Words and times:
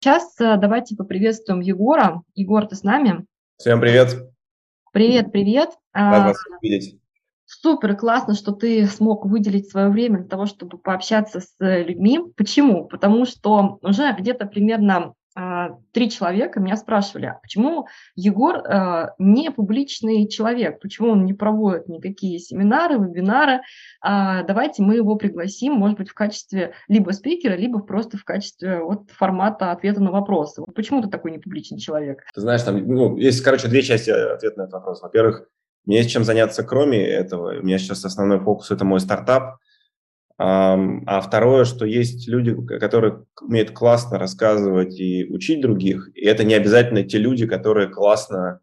Сейчас 0.00 0.34
э, 0.40 0.56
давайте 0.56 0.96
поприветствуем 0.96 1.60
Егора. 1.60 2.22
Егор, 2.34 2.66
ты 2.66 2.74
с 2.74 2.82
нами? 2.82 3.26
Всем 3.58 3.80
привет. 3.80 4.16
Привет, 4.92 5.30
привет. 5.30 5.72
Рад 5.92 6.28
вас 6.28 6.38
видеть. 6.62 6.98
Супер, 7.44 7.94
классно, 7.96 8.34
что 8.34 8.52
ты 8.52 8.86
смог 8.86 9.26
выделить 9.26 9.68
свое 9.68 9.90
время 9.90 10.20
для 10.20 10.28
того, 10.28 10.46
чтобы 10.46 10.78
пообщаться 10.78 11.40
с 11.40 11.54
людьми. 11.58 12.18
Почему? 12.34 12.86
Потому 12.86 13.26
что 13.26 13.78
уже 13.82 14.14
где-то 14.18 14.46
примерно 14.46 14.96
а, 14.96 15.12
три 15.92 16.10
человека 16.10 16.60
меня 16.60 16.76
спрашивали, 16.76 17.26
а 17.26 17.38
почему 17.40 17.86
Егор 18.16 18.56
а, 18.56 19.14
не 19.18 19.50
публичный 19.50 20.28
человек, 20.28 20.80
почему 20.80 21.10
он 21.10 21.24
не 21.24 21.34
проводит 21.34 21.88
никакие 21.88 22.38
семинары, 22.38 22.96
вебинары, 22.96 23.60
а, 24.00 24.42
давайте 24.42 24.82
мы 24.82 24.96
его 24.96 25.14
пригласим, 25.16 25.74
может 25.74 25.98
быть, 25.98 26.10
в 26.10 26.14
качестве 26.14 26.74
либо 26.88 27.12
спикера, 27.12 27.54
либо 27.54 27.78
просто 27.78 28.18
в 28.18 28.24
качестве 28.24 28.80
вот 28.80 29.10
формата 29.10 29.70
ответа 29.70 30.02
на 30.02 30.10
вопросы. 30.10 30.62
Вот 30.62 30.74
почему 30.74 31.00
ты 31.00 31.08
такой 31.08 31.30
непубличный 31.30 31.78
человек? 31.78 32.22
Ты 32.34 32.40
знаешь, 32.40 32.62
там 32.62 32.84
ну, 32.86 33.16
есть, 33.16 33.42
короче, 33.42 33.68
две 33.68 33.82
части 33.82 34.10
ответа 34.10 34.58
на 34.58 34.62
этот 34.62 34.74
вопрос. 34.74 35.00
Во-первых, 35.02 35.46
мне 35.86 35.98
есть 35.98 36.10
чем 36.10 36.24
заняться 36.24 36.64
кроме 36.64 37.02
этого. 37.06 37.58
У 37.58 37.62
меня 37.62 37.78
сейчас 37.78 38.04
основной 38.04 38.40
фокус– 38.40 38.70
это 38.72 38.84
мой 38.84 39.00
стартап– 39.00 39.58
а 40.42 41.20
второе, 41.20 41.66
что 41.66 41.84
есть 41.84 42.26
люди, 42.26 42.56
которые 42.78 43.26
умеют 43.42 43.72
классно 43.72 44.18
рассказывать 44.18 44.98
и 44.98 45.26
учить 45.28 45.60
других, 45.60 46.08
и 46.14 46.24
это 46.24 46.44
не 46.44 46.54
обязательно 46.54 47.02
те 47.02 47.18
люди, 47.18 47.46
которые 47.46 47.88
классно 47.88 48.60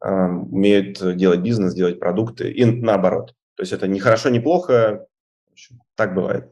умеют 0.00 0.98
делать 1.16 1.40
бизнес, 1.40 1.72
делать 1.72 2.00
продукты, 2.00 2.50
и 2.50 2.64
наоборот. 2.64 3.34
То 3.56 3.62
есть 3.62 3.72
это 3.72 3.86
не 3.86 4.00
хорошо, 4.00 4.28
не 4.28 4.40
плохо, 4.40 5.06
так 5.94 6.14
бывает. 6.14 6.50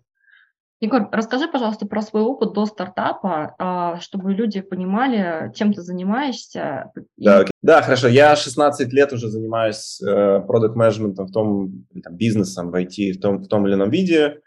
Егор, 0.81 1.09
расскажи, 1.13 1.49
пожалуйста, 1.49 1.87
про 1.87 2.03
свой 2.03 2.23
опыт 2.23 2.55
до 2.55 2.67
стартапа, 2.67 3.55
а, 3.59 4.01
чтобы 4.01 4.33
люди 4.33 4.61
понимали, 4.61 5.53
чем 5.55 5.73
ты 5.73 5.81
занимаешься. 5.81 6.91
Да, 7.17 7.45
да 7.63 7.83
хорошо. 7.83 8.09
Я 8.09 8.35
16 8.35 8.93
лет 8.93 9.13
уже 9.13 9.29
занимаюсь 9.29 10.01
продукт 10.01 10.75
менеджментом 10.75 11.27
в 11.27 11.33
том, 11.33 11.85
там, 12.03 12.17
бизнесом 12.17 12.71
в 12.71 12.75
IT 12.75 13.13
в 13.13 13.21
том, 13.21 13.39
в 13.39 13.47
том 13.49 13.67
или 13.67 13.75
ином 13.75 13.91
виде. 13.91 14.41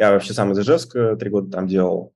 Я 0.00 0.12
вообще 0.12 0.32
сам 0.32 0.50
из 0.52 0.58
Ижевска, 0.58 1.14
три 1.16 1.28
года 1.28 1.50
там 1.50 1.66
делал 1.66 2.14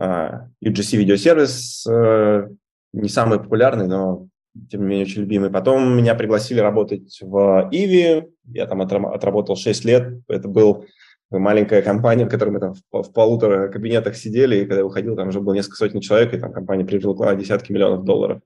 uh, 0.00 0.42
UGC 0.64 0.96
видеосервис, 0.96 1.84
uh, 1.88 2.48
не 2.92 3.08
самый 3.08 3.40
популярный, 3.40 3.88
но 3.88 4.28
тем 4.70 4.82
не 4.82 4.86
менее 4.86 5.06
очень 5.06 5.22
любимый. 5.22 5.50
Потом 5.50 5.96
меня 5.96 6.14
пригласили 6.14 6.60
работать 6.60 7.18
в 7.20 7.68
Иви, 7.72 8.28
я 8.44 8.66
там 8.66 8.80
отработал 8.80 9.56
6 9.56 9.84
лет, 9.84 10.20
это 10.28 10.46
был 10.46 10.86
маленькая 11.32 11.82
компания, 11.82 12.26
в 12.26 12.28
которой 12.28 12.50
мы 12.50 12.60
там 12.60 12.74
в, 12.74 13.02
в 13.02 13.12
полутора 13.12 13.66
кабинетах 13.66 14.14
сидели, 14.14 14.58
и 14.58 14.64
когда 14.64 14.76
я 14.76 14.86
уходил, 14.86 15.16
там 15.16 15.30
уже 15.30 15.40
было 15.40 15.54
несколько 15.54 15.78
сотен 15.78 15.98
человек, 15.98 16.32
и 16.32 16.38
там 16.38 16.52
компания 16.52 16.84
привлекла 16.84 17.34
десятки 17.34 17.72
миллионов 17.72 18.04
долларов. 18.04 18.40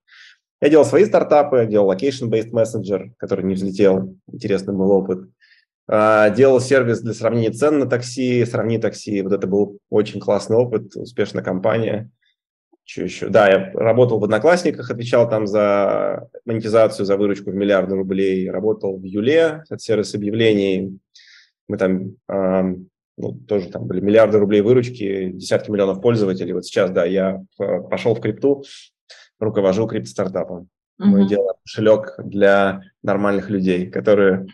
Я 0.63 0.71
делал 0.71 0.87
свои 0.87 1.05
стартапы, 1.05 1.67
делал 1.67 1.93
location-based 1.93 2.53
messenger, 2.53 3.11
который 3.19 3.45
не 3.45 3.53
взлетел, 3.53 4.17
интересный 4.33 4.73
был 4.73 4.91
опыт. 4.91 5.29
А, 5.91 6.31
делал 6.31 6.61
сервис 6.61 7.01
для 7.01 7.15
сравнения 7.15 7.51
цен 7.51 7.79
на 7.79 7.87
такси, 7.87 8.45
сравни 8.45 8.79
такси. 8.79 9.23
Вот 9.23 9.33
это 9.33 9.47
был 9.47 9.79
очень 9.91 10.21
классный 10.21 10.57
опыт, 10.57 10.95
успешная 10.97 11.43
компания. 11.43 12.11
Что 12.85 13.03
еще? 13.03 13.29
Да, 13.29 13.49
я 13.49 13.71
работал 13.73 14.19
в 14.19 14.25
Одноклассниках, 14.25 14.91
отвечал 14.91 15.29
там 15.29 15.47
за 15.47 16.29
монетизацию, 16.45 17.07
за 17.07 17.17
выручку 17.17 17.51
в 17.51 17.55
миллиарды 17.55 17.95
рублей. 17.95 18.51
Работал 18.51 18.99
в 18.99 19.05
Юле, 19.05 19.63
это 19.69 19.79
сервис 19.79 20.15
объявлений. 20.15 20.99
Мы 21.69 21.77
там 21.77 22.17
ну, 23.19 23.33
тоже 23.49 23.69
там 23.69 23.87
были 23.87 24.01
миллиарды 24.01 24.39
рублей 24.39 24.61
выручки, 24.61 25.33
десятки 25.33 25.71
миллионов 25.71 26.01
пользователей. 26.01 26.53
Вот 26.53 26.65
сейчас, 26.65 26.91
да, 26.91 27.05
я 27.05 27.43
пошел 27.91 28.15
в 28.15 28.21
крипту, 28.21 28.63
руковожу 29.41 29.87
крипто-стартапом. 29.87 30.69
Uh-huh. 31.01 31.05
Мы 31.05 31.29
делаем 31.29 31.57
кошелек 31.65 32.15
для 32.19 32.83
нормальных 33.03 33.51
людей, 33.51 33.91
которые 33.91 34.47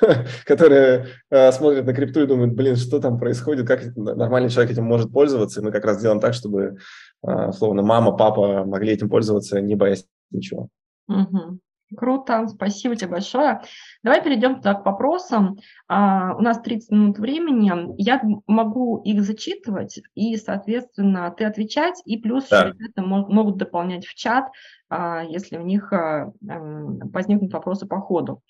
которые 0.44 1.06
э, 1.30 1.52
смотрят 1.52 1.86
на 1.86 1.92
крипту 1.94 2.22
и 2.22 2.26
думают, 2.26 2.54
блин, 2.54 2.76
что 2.76 3.00
там 3.00 3.18
происходит, 3.18 3.66
как 3.66 3.96
нормальный 3.96 4.50
человек 4.50 4.72
этим 4.72 4.84
может 4.84 5.12
пользоваться. 5.12 5.60
И 5.60 5.64
мы 5.64 5.72
как 5.72 5.84
раз 5.84 6.00
делаем 6.00 6.20
так, 6.20 6.34
чтобы, 6.34 6.78
э, 7.26 7.52
словно 7.52 7.82
мама, 7.82 8.12
папа 8.12 8.64
могли 8.64 8.92
этим 8.92 9.08
пользоваться, 9.08 9.60
не 9.60 9.74
боясь 9.74 10.06
ничего. 10.30 10.68
Угу. 11.08 11.58
Круто, 11.96 12.46
спасибо 12.48 12.96
тебе 12.96 13.10
большое. 13.10 13.60
Давай 14.02 14.22
перейдем 14.22 14.60
к 14.60 14.84
вопросам. 14.84 15.58
А, 15.88 16.34
у 16.36 16.40
нас 16.40 16.60
30 16.60 16.90
минут 16.90 17.18
времени. 17.18 17.72
Я 17.98 18.22
могу 18.46 19.02
их 19.02 19.22
зачитывать, 19.22 20.00
и, 20.14 20.36
соответственно, 20.36 21.34
ты 21.36 21.44
отвечать, 21.44 22.00
и 22.04 22.16
плюс 22.16 22.48
да. 22.48 22.68
ребята 22.68 23.02
могут 23.02 23.56
дополнять 23.56 24.06
в 24.06 24.14
чат, 24.14 24.46
а, 24.88 25.22
если 25.22 25.58
у 25.58 25.62
них 25.62 25.92
а, 25.92 26.32
возникнут 26.40 27.52
вопросы 27.52 27.86
по 27.86 28.00
ходу. 28.00 28.42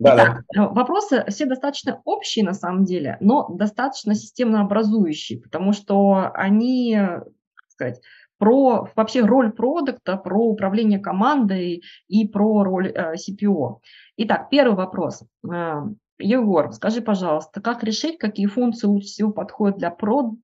Да, 0.00 0.14
Итак, 0.14 0.44
да. 0.54 0.62
Э, 0.62 0.68
вопросы 0.68 1.24
все 1.28 1.44
достаточно 1.44 2.00
общие 2.04 2.44
на 2.44 2.54
самом 2.54 2.84
деле, 2.84 3.18
но 3.20 3.48
достаточно 3.50 4.14
системно 4.14 4.62
образующие, 4.62 5.40
потому 5.40 5.72
что 5.72 6.30
они, 6.34 6.96
как 6.96 7.68
сказать, 7.68 8.00
про 8.38 8.88
вообще 8.96 9.20
роль 9.20 9.52
продукта, 9.52 10.16
про 10.16 10.42
управление 10.42 10.98
командой 10.98 11.82
и 12.08 12.26
про 12.26 12.64
роль 12.64 12.88
э, 12.88 13.14
CPO. 13.14 13.80
Итак, 14.16 14.48
первый 14.48 14.74
вопрос. 14.74 15.22
Э, 15.46 15.82
Егор, 16.18 16.72
скажи, 16.72 17.02
пожалуйста, 17.02 17.60
как 17.60 17.84
решить, 17.84 18.18
какие 18.18 18.46
функции 18.46 18.86
лучше 18.86 19.06
всего 19.06 19.32
подходят 19.32 19.76
для 19.76 19.90
про, 19.90 20.34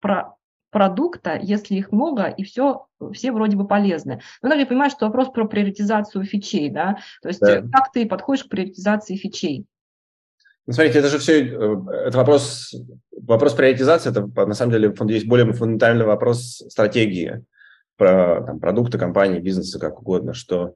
про, 0.00 0.36
продукта, 0.70 1.38
если 1.40 1.74
их 1.74 1.92
много, 1.92 2.26
и 2.26 2.44
все, 2.44 2.86
все 3.12 3.32
вроде 3.32 3.56
бы 3.56 3.66
полезны. 3.66 4.20
Но 4.42 4.48
надо 4.48 4.66
понимать, 4.66 4.92
что 4.92 5.06
вопрос 5.06 5.30
про 5.30 5.46
приоритизацию 5.46 6.24
фичей, 6.24 6.70
да, 6.70 6.98
то 7.22 7.28
есть 7.28 7.40
да. 7.40 7.62
как 7.72 7.92
ты 7.92 8.06
подходишь 8.06 8.44
к 8.44 8.48
приоритизации 8.48 9.16
фичей? 9.16 9.66
Ну, 10.66 10.72
смотрите, 10.72 11.00
это 11.00 11.08
же 11.08 11.18
все, 11.18 11.44
э, 11.44 11.76
это 12.06 12.18
вопрос, 12.18 12.74
вопрос 13.10 13.54
приоритизации, 13.54 14.10
это 14.10 14.26
на 14.46 14.54
самом 14.54 14.72
деле 14.72 14.94
есть 15.08 15.26
более 15.26 15.52
фундаментальный 15.52 16.04
вопрос 16.04 16.62
стратегии 16.68 17.44
про 17.96 18.42
там, 18.42 18.60
продукты, 18.60 18.98
компании, 18.98 19.40
бизнеса, 19.40 19.78
как 19.78 20.00
угодно, 20.00 20.32
что 20.32 20.74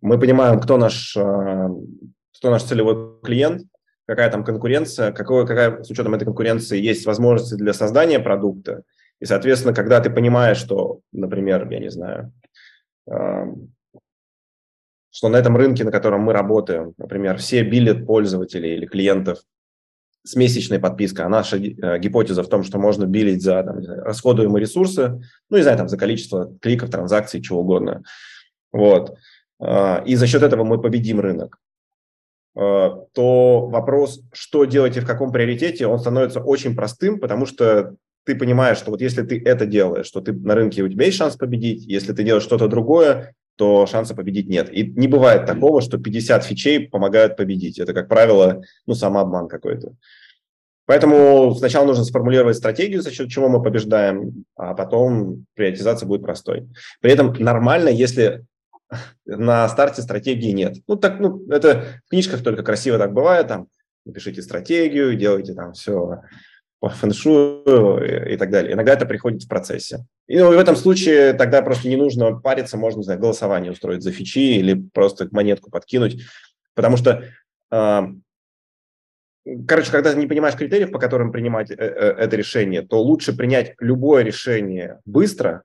мы 0.00 0.18
понимаем, 0.18 0.60
кто 0.60 0.76
наш, 0.78 1.16
э, 1.16 1.68
кто 2.36 2.50
наш 2.50 2.64
целевой 2.64 3.20
клиент, 3.22 3.62
какая 4.06 4.30
там 4.30 4.44
конкуренция, 4.44 5.12
какой, 5.12 5.46
какая 5.46 5.82
с 5.82 5.90
учетом 5.90 6.14
этой 6.14 6.24
конкуренции 6.24 6.80
есть 6.80 7.06
возможности 7.06 7.54
для 7.54 7.72
создания 7.72 8.18
продукта, 8.18 8.82
и, 9.24 9.26
соответственно, 9.26 9.72
когда 9.72 10.00
ты 10.00 10.10
понимаешь, 10.10 10.58
что, 10.58 11.00
например, 11.10 11.66
я 11.70 11.78
не 11.78 11.88
знаю, 11.88 12.30
что 13.06 13.46
на 15.30 15.36
этом 15.36 15.56
рынке, 15.56 15.82
на 15.82 15.90
котором 15.90 16.20
мы 16.20 16.34
работаем, 16.34 16.92
например, 16.98 17.38
все 17.38 17.62
билет 17.62 18.06
пользователей 18.06 18.74
или 18.74 18.84
клиентов 18.84 19.38
с 20.24 20.36
месячной 20.36 20.78
подпиской, 20.78 21.24
а 21.24 21.30
наша 21.30 21.56
э, 21.56 21.98
гипотеза 22.00 22.42
в 22.42 22.50
том, 22.50 22.64
что 22.64 22.78
можно 22.78 23.06
билить 23.06 23.42
за 23.42 23.62
там, 23.62 23.78
расходуемые 23.78 24.60
ресурсы, 24.60 25.22
ну, 25.48 25.56
не 25.56 25.62
знаю, 25.62 25.78
там, 25.78 25.88
за 25.88 25.96
количество 25.96 26.54
кликов, 26.60 26.90
транзакций, 26.90 27.40
чего 27.40 27.60
угодно. 27.60 28.02
Вот. 28.72 29.16
А, 29.58 30.02
и 30.04 30.16
за 30.16 30.26
счет 30.26 30.42
этого 30.42 30.64
мы 30.64 30.82
победим 30.82 31.18
рынок 31.18 31.60
а, 32.54 33.06
то 33.14 33.68
вопрос, 33.68 34.20
что 34.34 34.66
делать 34.66 34.98
и 34.98 35.00
в 35.00 35.06
каком 35.06 35.32
приоритете, 35.32 35.86
он 35.86 35.98
становится 35.98 36.40
очень 36.40 36.76
простым, 36.76 37.20
потому 37.20 37.46
что 37.46 37.96
ты 38.24 38.34
понимаешь, 38.34 38.78
что 38.78 38.90
вот 38.90 39.00
если 39.00 39.22
ты 39.22 39.40
это 39.42 39.66
делаешь, 39.66 40.06
что 40.06 40.20
ты 40.20 40.32
на 40.32 40.54
рынке 40.54 40.82
у 40.82 40.88
тебя 40.88 41.06
есть 41.06 41.18
шанс 41.18 41.36
победить, 41.36 41.84
если 41.86 42.12
ты 42.12 42.22
делаешь 42.22 42.44
что-то 42.44 42.68
другое, 42.68 43.34
то 43.56 43.86
шанса 43.86 44.14
победить 44.14 44.48
нет. 44.48 44.68
И 44.72 44.84
не 44.84 45.06
бывает 45.06 45.46
такого, 45.46 45.80
что 45.80 45.98
50 45.98 46.44
фичей 46.44 46.88
помогают 46.88 47.36
победить. 47.36 47.78
Это, 47.78 47.92
как 47.92 48.08
правило, 48.08 48.62
ну, 48.86 48.94
самообман 48.94 49.48
какой-то. 49.48 49.94
Поэтому 50.86 51.54
сначала 51.54 51.86
нужно 51.86 52.04
сформулировать 52.04 52.56
стратегию, 52.56 53.00
за 53.00 53.10
счет 53.10 53.30
чего 53.30 53.48
мы 53.48 53.62
побеждаем, 53.62 54.44
а 54.56 54.74
потом 54.74 55.46
приоритизация 55.54 56.06
будет 56.06 56.22
простой. 56.22 56.68
При 57.00 57.12
этом 57.12 57.32
нормально, 57.38 57.88
если 57.88 58.44
на 59.26 59.68
старте 59.68 60.02
стратегии 60.02 60.50
нет. 60.50 60.76
Ну, 60.86 60.96
так, 60.96 61.20
ну, 61.20 61.46
это 61.50 61.84
в 62.06 62.10
книжках 62.10 62.42
только 62.42 62.62
красиво 62.62 62.98
так 62.98 63.12
бывает, 63.12 63.48
там, 63.48 63.68
напишите 64.04 64.42
стратегию, 64.42 65.16
делайте 65.16 65.54
там 65.54 65.72
все 65.72 66.20
по 66.84 66.90
фэншую 66.90 68.30
и 68.30 68.36
так 68.36 68.50
далее. 68.50 68.74
Иногда 68.74 68.92
это 68.92 69.06
приходит 69.06 69.44
в 69.44 69.48
процессе. 69.48 70.04
И 70.26 70.38
ну, 70.38 70.48
в 70.48 70.58
этом 70.58 70.76
случае 70.76 71.32
тогда 71.32 71.62
просто 71.62 71.88
не 71.88 71.96
нужно 71.96 72.38
париться, 72.38 72.76
можно, 72.76 72.98
не 72.98 73.04
знаю, 73.04 73.20
голосование 73.20 73.72
устроить 73.72 74.02
за 74.02 74.12
фичи 74.12 74.58
или 74.58 74.74
просто 74.92 75.26
монетку 75.30 75.70
подкинуть, 75.70 76.22
потому 76.74 76.98
что 76.98 77.24
э, 77.70 78.02
Короче, 79.66 79.92
когда 79.92 80.12
ты 80.12 80.18
не 80.18 80.26
понимаешь 80.26 80.56
критериев, 80.56 80.90
по 80.90 80.98
которым 80.98 81.32
принимать 81.32 81.70
э, 81.70 81.74
э, 81.74 82.14
это 82.18 82.36
решение, 82.36 82.82
то 82.82 83.02
лучше 83.02 83.34
принять 83.34 83.74
любое 83.78 84.22
решение 84.22 85.00
быстро, 85.06 85.62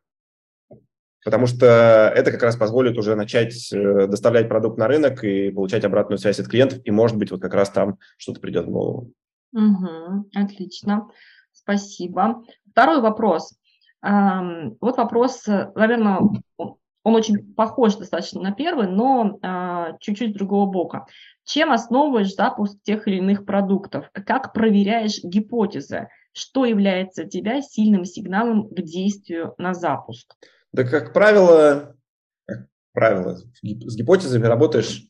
потому 1.25 1.47
что 1.47 2.13
это 2.15 2.31
как 2.31 2.43
раз 2.43 2.55
позволит 2.55 2.97
уже 2.97 3.15
начать 3.15 3.73
э, 3.73 4.07
доставлять 4.07 4.47
продукт 4.47 4.77
на 4.77 4.87
рынок 4.87 5.21
и 5.25 5.51
получать 5.51 5.83
обратную 5.83 6.17
связь 6.17 6.39
от 6.39 6.47
клиентов, 6.47 6.79
и, 6.85 6.91
может 6.91 7.17
быть, 7.17 7.31
вот 7.31 7.41
как 7.41 7.53
раз 7.53 7.69
там 7.71 7.97
что-то 8.17 8.39
придет 8.39 8.67
в 8.67 8.69
голову. 8.69 9.11
Угу, 9.53 10.29
отлично, 10.35 11.09
спасибо. 11.51 12.43
Второй 12.71 13.01
вопрос. 13.01 13.57
Вот 14.01 14.97
вопрос, 14.97 15.45
наверное, 15.47 16.19
он 17.03 17.15
очень 17.15 17.53
похож 17.53 17.95
достаточно 17.95 18.41
на 18.41 18.51
первый, 18.51 18.87
но 18.87 19.39
а, 19.41 19.97
чуть-чуть 19.99 20.33
другого 20.33 20.69
бока. 20.69 21.05
Чем 21.43 21.71
основываешь 21.71 22.35
запуск 22.35 22.77
тех 22.83 23.07
или 23.07 23.17
иных 23.17 23.45
продуктов? 23.45 24.09
Как 24.11 24.53
проверяешь 24.53 25.23
гипотезы? 25.23 26.09
Что 26.33 26.65
является 26.65 27.23
для 27.23 27.29
тебя 27.29 27.61
сильным 27.61 28.05
сигналом 28.05 28.69
к 28.69 28.81
действию 28.81 29.55
на 29.57 29.73
запуск? 29.73 30.35
Да, 30.71 30.83
как 30.83 31.13
правило, 31.13 31.95
как 32.45 32.67
правило, 32.93 33.35
с 33.35 33.95
гипотезами 33.95 34.45
работаешь 34.45 35.07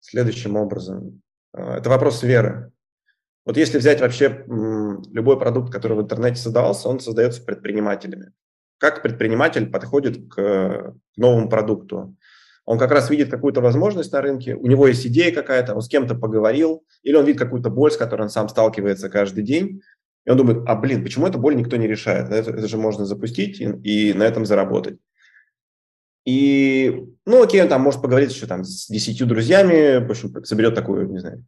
следующим 0.00 0.56
образом. 0.56 1.22
А, 1.52 1.76
это 1.76 1.88
вопрос 1.90 2.22
веры. 2.22 2.72
Вот 3.46 3.56
если 3.56 3.78
взять 3.78 4.00
вообще 4.00 4.44
любой 4.46 5.38
продукт, 5.38 5.72
который 5.72 5.96
в 5.96 6.00
интернете 6.02 6.36
создавался, 6.40 6.88
он 6.88 7.00
создается 7.00 7.42
предпринимателями. 7.42 8.32
Как 8.78 9.02
предприниматель 9.02 9.70
подходит 9.70 10.32
к 10.32 10.94
новому 11.16 11.48
продукту? 11.48 12.16
Он 12.66 12.78
как 12.78 12.92
раз 12.92 13.10
видит 13.10 13.30
какую-то 13.30 13.60
возможность 13.60 14.12
на 14.12 14.20
рынке, 14.20 14.54
у 14.54 14.66
него 14.66 14.86
есть 14.86 15.06
идея 15.06 15.34
какая-то, 15.34 15.74
он 15.74 15.80
с 15.80 15.88
кем-то 15.88 16.14
поговорил, 16.14 16.84
или 17.02 17.16
он 17.16 17.24
видит 17.24 17.40
какую-то 17.40 17.70
боль, 17.70 17.90
с 17.90 17.96
которой 17.96 18.22
он 18.22 18.28
сам 18.28 18.48
сталкивается 18.48 19.08
каждый 19.08 19.42
день, 19.42 19.80
и 20.24 20.30
он 20.30 20.36
думает, 20.36 20.62
а 20.66 20.76
блин, 20.76 21.02
почему 21.02 21.26
эту 21.26 21.38
боль 21.38 21.56
никто 21.56 21.76
не 21.76 21.88
решает? 21.88 22.30
Это, 22.30 22.50
это 22.50 22.68
же 22.68 22.76
можно 22.76 23.06
запустить 23.06 23.60
и, 23.60 23.64
и 23.64 24.12
на 24.12 24.22
этом 24.22 24.44
заработать. 24.44 24.98
И, 26.26 27.06
ну, 27.26 27.42
окей, 27.42 27.62
он 27.62 27.68
там 27.68 27.80
может 27.80 28.02
поговорить 28.02 28.30
еще 28.30 28.46
там 28.46 28.62
с 28.62 28.86
десятью 28.86 29.26
друзьями, 29.26 30.06
в 30.06 30.10
общем, 30.10 30.44
соберет 30.44 30.74
такую, 30.74 31.08
не 31.08 31.18
знаю, 31.18 31.44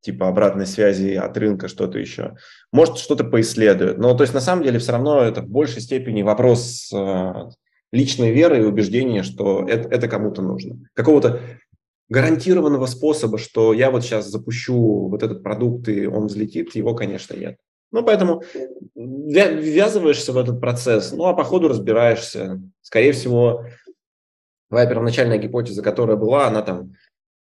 типа 0.00 0.28
обратной 0.28 0.66
связи 0.66 1.14
от 1.14 1.36
рынка, 1.36 1.68
что-то 1.68 1.98
еще. 1.98 2.36
Может, 2.72 2.98
что-то 2.98 3.24
поисследует. 3.24 3.98
Но, 3.98 4.14
то 4.14 4.22
есть, 4.22 4.34
на 4.34 4.40
самом 4.40 4.62
деле, 4.62 4.78
все 4.78 4.92
равно 4.92 5.22
это 5.22 5.42
в 5.42 5.48
большей 5.48 5.82
степени 5.82 6.22
вопрос 6.22 6.90
э, 6.92 7.32
личной 7.92 8.32
веры 8.32 8.60
и 8.60 8.64
убеждения, 8.64 9.22
что 9.22 9.66
это, 9.68 9.88
это 9.88 10.08
кому-то 10.08 10.42
нужно. 10.42 10.78
Какого-то 10.94 11.40
гарантированного 12.08 12.86
способа, 12.86 13.38
что 13.38 13.72
я 13.72 13.90
вот 13.90 14.02
сейчас 14.02 14.26
запущу 14.26 15.08
вот 15.08 15.22
этот 15.22 15.42
продукт, 15.42 15.88
и 15.88 16.06
он 16.06 16.26
взлетит, 16.26 16.74
его, 16.74 16.94
конечно, 16.94 17.34
нет. 17.34 17.56
Ну, 17.92 18.04
поэтому 18.04 18.42
ввязываешься 18.94 20.32
в 20.32 20.38
этот 20.38 20.60
процесс, 20.60 21.12
ну, 21.12 21.26
а 21.26 21.34
по 21.34 21.44
ходу 21.44 21.68
разбираешься. 21.68 22.60
Скорее 22.82 23.12
всего, 23.12 23.64
твоя 24.68 24.86
первоначальная 24.86 25.38
гипотеза, 25.38 25.82
которая 25.82 26.16
была, 26.16 26.46
она 26.46 26.62
там, 26.62 26.94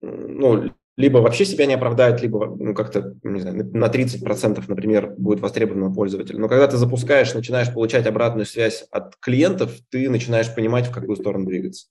ну, 0.01 0.71
либо 0.98 1.20
вообще 1.20 1.46
себя 1.46 1.66
не 1.66 1.74
оправдает, 1.74 2.22
либо 2.22 2.56
ну, 2.60 2.74
как-то, 2.74 3.16
не 3.24 3.40
знаю, 3.40 3.70
на 3.74 3.86
30%, 3.86 4.64
например, 4.68 5.14
будет 5.18 5.40
востребовано 5.40 5.94
пользователя. 5.94 6.40
Но 6.40 6.50
когда 6.50 6.68
ты 6.68 6.78
запускаешь, 6.78 7.34
начинаешь 7.34 7.74
получать 7.74 8.06
обратную 8.06 8.46
связь 8.46 8.86
от 8.92 9.16
клиентов, 9.18 9.72
ты 9.90 10.10
начинаешь 10.10 10.54
понимать, 10.54 10.88
в 10.88 10.92
какую 10.92 11.16
сторону 11.16 11.46
двигаться. 11.46 11.88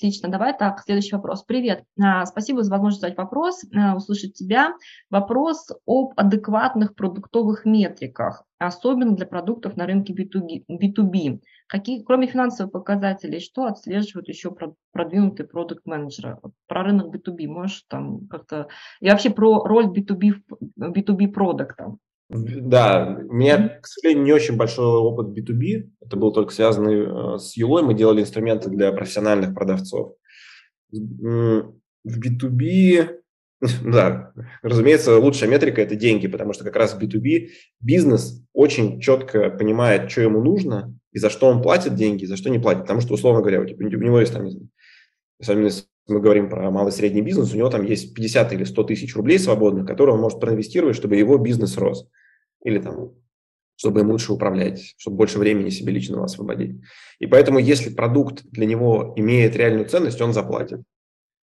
Отлично, 0.00 0.30
давай 0.30 0.56
так, 0.56 0.80
следующий 0.80 1.14
вопрос. 1.14 1.42
Привет, 1.42 1.84
а, 2.02 2.24
спасибо 2.24 2.62
за 2.62 2.70
возможность 2.70 3.02
задать 3.02 3.18
вопрос, 3.18 3.66
а, 3.76 3.94
услышать 3.94 4.32
тебя. 4.32 4.72
Вопрос 5.10 5.68
об 5.84 6.14
адекватных 6.16 6.94
продуктовых 6.94 7.66
метриках, 7.66 8.46
особенно 8.58 9.14
для 9.14 9.26
продуктов 9.26 9.76
на 9.76 9.84
рынке 9.84 10.14
B2B. 10.14 10.64
B2B. 10.70 11.40
Какие, 11.66 12.02
кроме 12.02 12.28
финансовых 12.28 12.72
показателей, 12.72 13.40
что 13.40 13.66
отслеживают 13.66 14.28
еще 14.28 14.56
продвинутые 14.90 15.46
продукт-менеджеры? 15.46 16.38
Про 16.66 16.84
рынок 16.84 17.14
B2B 17.14 17.46
можешь 17.48 17.84
там 17.86 18.26
как-то... 18.28 18.68
И 19.00 19.10
вообще 19.10 19.28
про 19.28 19.62
роль 19.62 19.88
B2B, 19.88 20.32
B2B 20.78 21.28
продукта. 21.28 21.94
Да, 22.32 23.18
у 23.28 23.32
меня, 23.32 23.80
к 23.82 23.88
сожалению, 23.88 24.24
не 24.24 24.32
очень 24.32 24.56
большой 24.56 24.86
опыт 24.86 25.36
B2B. 25.36 25.90
Это 26.00 26.16
был 26.16 26.32
только 26.32 26.52
связанный 26.52 27.34
э, 27.34 27.38
с 27.38 27.56
Юлой. 27.56 27.82
Мы 27.82 27.94
делали 27.94 28.20
инструменты 28.20 28.70
для 28.70 28.92
профессиональных 28.92 29.52
продавцов. 29.52 30.14
В 30.92 31.72
B2B, 32.04 33.18
да, 33.84 34.32
разумеется, 34.62 35.18
лучшая 35.18 35.50
метрика– 35.50 35.80
это 35.82 35.96
деньги, 35.96 36.28
потому 36.28 36.52
что 36.52 36.62
как 36.62 36.76
раз 36.76 36.94
в 36.94 37.02
B2B 37.02 37.48
бизнес 37.80 38.40
очень 38.52 39.00
четко 39.00 39.50
понимает, 39.50 40.08
что 40.08 40.20
ему 40.20 40.40
нужно, 40.40 40.96
и 41.10 41.18
за 41.18 41.30
что 41.30 41.48
он 41.48 41.62
платит 41.62 41.96
деньги, 41.96 42.22
и 42.22 42.28
за 42.28 42.36
что 42.36 42.48
не 42.48 42.60
платит. 42.60 42.82
Потому 42.82 43.00
что, 43.00 43.14
условно 43.14 43.40
говоря, 43.40 43.60
у 43.60 43.64
него 43.64 44.20
есть 44.20 44.32
там, 44.32 44.48
особенно 45.40 45.64
если 45.64 45.82
мы 46.06 46.20
говорим 46.20 46.48
про 46.48 46.70
малый 46.70 46.90
и 46.90 46.92
средний 46.92 47.22
бизнес, 47.22 47.52
у 47.52 47.56
него 47.56 47.70
там 47.70 47.84
есть 47.84 48.14
50 48.14 48.52
или 48.52 48.62
100 48.62 48.84
тысяч 48.84 49.16
рублей 49.16 49.40
свободных, 49.40 49.84
которые 49.84 50.14
он 50.14 50.20
может 50.20 50.38
проинвестировать, 50.38 50.94
чтобы 50.94 51.16
его 51.16 51.36
бизнес 51.36 51.76
рос 51.76 52.08
или 52.64 52.78
там, 52.78 53.12
чтобы 53.76 54.00
им 54.00 54.10
лучше 54.10 54.32
управлять, 54.32 54.94
чтобы 54.98 55.16
больше 55.16 55.38
времени 55.38 55.70
себе 55.70 55.92
личного 55.92 56.24
освободить. 56.24 56.80
И 57.18 57.26
поэтому, 57.26 57.58
если 57.58 57.90
продукт 57.90 58.42
для 58.44 58.66
него 58.66 59.12
имеет 59.16 59.56
реальную 59.56 59.88
ценность, 59.88 60.20
он 60.20 60.32
заплатит. 60.32 60.82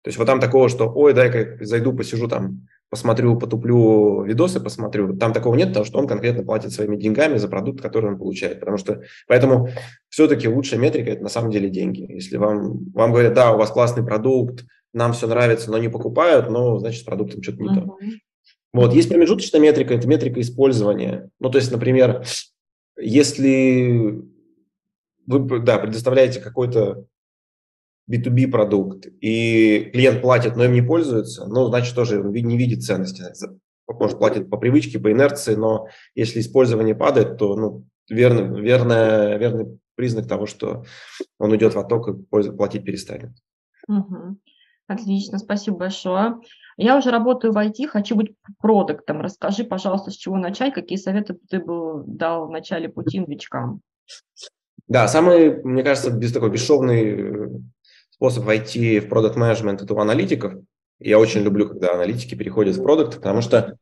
То 0.03 0.09
есть 0.09 0.17
вот 0.17 0.25
там 0.25 0.39
такого, 0.39 0.69
что, 0.69 0.89
ой, 0.89 1.13
дай-ка 1.13 1.63
зайду, 1.65 1.93
посижу 1.93 2.27
там, 2.27 2.67
посмотрю, 2.89 3.37
потуплю 3.37 4.23
видосы, 4.23 4.59
посмотрю. 4.59 5.17
Там 5.17 5.33
такого 5.33 5.55
нет, 5.55 5.69
потому 5.69 5.85
что 5.85 5.99
он 5.99 6.07
конкретно 6.07 6.43
платит 6.43 6.71
своими 6.71 6.95
деньгами 6.95 7.37
за 7.37 7.49
продукт, 7.49 7.81
который 7.81 8.11
он 8.11 8.17
получает. 8.17 8.59
Потому 8.59 8.77
что, 8.77 9.01
поэтому 9.27 9.69
все-таки 10.09 10.47
лучшая 10.47 10.79
метрика– 10.79 11.09
это 11.11 11.23
на 11.23 11.29
самом 11.29 11.51
деле 11.51 11.69
деньги. 11.69 12.09
Если 12.09 12.37
вам, 12.37 12.91
вам 12.93 13.11
говорят, 13.11 13.33
да, 13.33 13.53
у 13.53 13.57
вас 13.57 13.69
классный 13.71 14.05
продукт, 14.05 14.65
нам 14.93 15.13
все 15.13 15.27
нравится, 15.27 15.69
но 15.71 15.77
не 15.77 15.89
покупают, 15.89 16.49
ну, 16.49 16.77
значит, 16.79 17.01
с 17.01 17.05
продуктом 17.05 17.43
что-то 17.43 17.61
не 17.61 17.69
uh-huh. 17.69 17.85
то. 17.85 17.97
Вот. 18.77 18.93
Есть 18.93 19.09
промежуточная 19.09 19.59
метрика, 19.61 19.93
это 19.93 20.07
метрика 20.07 20.39
использования. 20.39 21.29
Ну, 21.39 21.49
то 21.49 21.57
есть, 21.57 21.71
например, 21.71 22.23
если 22.97 24.21
вы 25.25 25.59
да, 25.59 25.77
предоставляете 25.79 26.39
какой-то 26.39 27.05
B2B 28.09 28.47
продукт, 28.47 29.07
и 29.19 29.89
клиент 29.91 30.21
платит, 30.21 30.55
но 30.55 30.63
им 30.65 30.73
не 30.73 30.81
пользуется, 30.81 31.45
ну, 31.47 31.67
значит, 31.67 31.93
тоже 31.95 32.21
не 32.21 32.57
видит 32.57 32.83
ценности. 32.83 33.23
Может, 33.87 34.17
платит 34.19 34.49
по 34.49 34.57
привычке, 34.57 34.99
по 34.99 35.11
инерции, 35.11 35.55
но 35.55 35.87
если 36.15 36.39
использование 36.39 36.95
падает, 36.95 37.37
то 37.37 37.55
ну, 37.55 37.85
верный, 38.09 38.61
верный, 38.61 39.37
верный 39.37 39.79
признак 39.95 40.27
того, 40.27 40.45
что 40.45 40.85
он 41.39 41.55
идет 41.55 41.73
в 41.73 41.79
отток 41.79 42.09
и 42.09 42.51
платить 42.51 42.85
перестанет. 42.85 43.31
Угу. 43.87 44.37
Отлично, 44.87 45.39
спасибо 45.39 45.77
большое. 45.77 46.35
Я 46.77 46.95
уже 46.95 47.09
работаю 47.09 47.53
в 47.53 47.57
IT, 47.57 47.87
хочу 47.87 48.15
быть 48.15 48.35
продуктом. 48.59 49.21
Расскажи, 49.21 49.63
пожалуйста, 49.63 50.11
с 50.11 50.15
чего 50.15 50.37
начать, 50.37 50.73
какие 50.73 50.97
советы 50.97 51.35
ты 51.49 51.59
бы 51.59 52.03
дал 52.05 52.47
в 52.47 52.51
начале 52.51 52.87
пути 52.87 53.19
новичкам? 53.19 53.81
Да, 54.87 55.07
самый, 55.07 55.61
мне 55.63 55.83
кажется, 55.83 56.11
без 56.11 56.31
такой 56.31 56.51
бесшовный 56.51 57.19
э, 57.19 57.49
способ 58.11 58.45
войти 58.45 58.99
в 58.99 59.09
продукт 59.09 59.35
менеджмент 59.35 59.81
это 59.81 59.93
у 59.95 59.99
аналитиков. 59.99 60.53
Я 60.99 61.19
очень 61.19 61.41
люблю, 61.41 61.67
когда 61.67 61.93
аналитики 61.93 62.35
переходят 62.35 62.77
в 62.77 62.83
продукт, 62.83 63.15
потому 63.15 63.41
что 63.41 63.77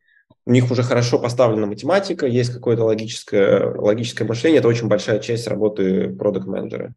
у 0.45 0.51
них 0.51 0.71
уже 0.71 0.81
хорошо 0.81 1.19
поставлена 1.19 1.67
математика, 1.67 2.25
есть 2.25 2.53
какое-то 2.53 2.85
логическое, 2.85 3.75
логическое 3.75 4.25
мышление, 4.25 4.59
это 4.59 4.67
очень 4.67 4.87
большая 4.87 5.19
часть 5.19 5.47
работы 5.47 6.09
продукт 6.15 6.47
менеджера 6.47 6.93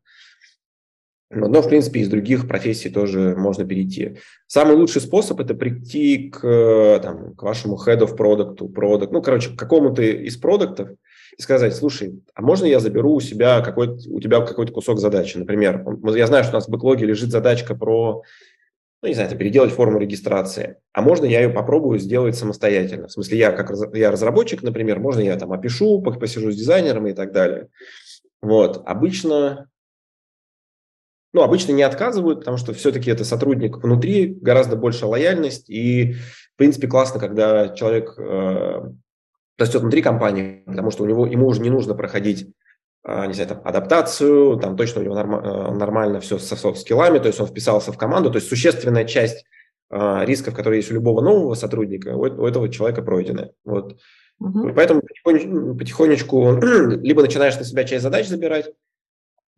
но, 1.30 1.60
в 1.60 1.68
принципе, 1.68 2.00
из 2.00 2.08
других 2.08 2.48
профессий 2.48 2.88
тоже 2.88 3.34
можно 3.36 3.64
перейти. 3.66 4.16
Самый 4.46 4.76
лучший 4.76 5.02
способ– 5.02 5.38
это 5.40 5.54
прийти 5.54 6.30
к, 6.30 7.00
там, 7.02 7.34
к 7.34 7.42
вашему 7.42 7.76
head 7.76 8.00
of 8.00 8.16
product, 8.16 8.56
product, 8.72 9.08
ну, 9.10 9.20
короче, 9.20 9.50
к 9.50 9.58
какому-то 9.58 10.02
из 10.02 10.38
продуктов 10.38 10.88
и 11.36 11.42
сказать, 11.42 11.76
слушай, 11.76 12.22
а 12.34 12.40
можно 12.40 12.64
я 12.64 12.80
заберу 12.80 13.12
у 13.12 13.20
себя 13.20 13.60
какой 13.60 13.88
у 14.08 14.20
тебя 14.20 14.40
какой-то 14.40 14.72
кусок 14.72 14.98
задачи? 14.98 15.36
Например, 15.36 15.84
я 16.14 16.26
знаю, 16.26 16.44
что 16.44 16.54
у 16.54 16.56
нас 16.56 16.66
в 16.66 16.70
бэклоге 16.70 17.04
лежит 17.04 17.30
задачка 17.30 17.74
про, 17.74 18.22
ну, 19.02 19.08
не 19.08 19.14
знаю, 19.14 19.28
это 19.28 19.38
переделать 19.38 19.70
форму 19.70 19.98
регистрации. 19.98 20.76
А 20.94 21.02
можно 21.02 21.26
я 21.26 21.42
ее 21.42 21.50
попробую 21.50 21.98
сделать 21.98 22.36
самостоятельно? 22.36 23.08
В 23.08 23.12
смысле, 23.12 23.36
я 23.36 23.52
как 23.52 23.70
я 23.94 24.10
разработчик, 24.10 24.62
например, 24.62 24.98
можно 24.98 25.20
я 25.20 25.36
там 25.36 25.52
опишу, 25.52 26.00
посижу 26.00 26.50
с 26.50 26.56
дизайнером 26.56 27.06
и 27.06 27.12
так 27.12 27.32
далее. 27.32 27.68
Вот. 28.40 28.82
Обычно 28.86 29.68
ну, 31.32 31.42
обычно 31.42 31.72
не 31.72 31.82
отказывают, 31.82 32.40
потому 32.40 32.56
что 32.56 32.72
все-таки 32.72 33.10
это 33.10 33.24
сотрудник 33.24 33.76
внутри, 33.78 34.26
гораздо 34.26 34.76
больше 34.76 35.06
лояльность, 35.06 35.68
и, 35.68 36.14
в 36.14 36.56
принципе, 36.56 36.88
классно, 36.88 37.20
когда 37.20 37.68
человек 37.70 38.14
э, 38.18 38.90
растет 39.58 39.82
внутри 39.82 40.00
компании, 40.00 40.62
потому 40.66 40.90
что 40.90 41.04
у 41.04 41.06
него, 41.06 41.26
ему 41.26 41.46
уже 41.46 41.60
не 41.60 41.70
нужно 41.70 41.94
проходить 41.94 42.48
э, 43.06 43.26
не 43.26 43.34
знаю, 43.34 43.48
там, 43.50 43.60
адаптацию, 43.64 44.56
там 44.58 44.76
точно 44.76 45.02
у 45.02 45.04
него 45.04 45.14
норм, 45.14 45.34
э, 45.34 45.74
нормально 45.74 46.20
все 46.20 46.38
со 46.38 46.56
софт-скиллами, 46.56 47.18
то 47.18 47.26
есть 47.26 47.40
он 47.40 47.46
вписался 47.46 47.92
в 47.92 47.98
команду, 47.98 48.30
то 48.30 48.36
есть 48.36 48.48
существенная 48.48 49.04
часть 49.04 49.44
э, 49.90 50.24
рисков, 50.24 50.54
которые 50.54 50.78
есть 50.78 50.90
у 50.90 50.94
любого 50.94 51.20
нового 51.20 51.54
сотрудника, 51.54 52.16
у, 52.16 52.22
у 52.22 52.46
этого 52.46 52.70
человека 52.70 53.02
пройдены. 53.02 53.50
Вот. 53.64 53.98
Угу. 54.40 54.72
Поэтому 54.74 55.02
потихонечку, 55.02 55.74
потихонечку 55.76 56.52
либо 57.02 57.22
начинаешь 57.22 57.58
на 57.58 57.64
себя 57.64 57.84
часть 57.84 58.02
задач 58.02 58.28
забирать, 58.28 58.72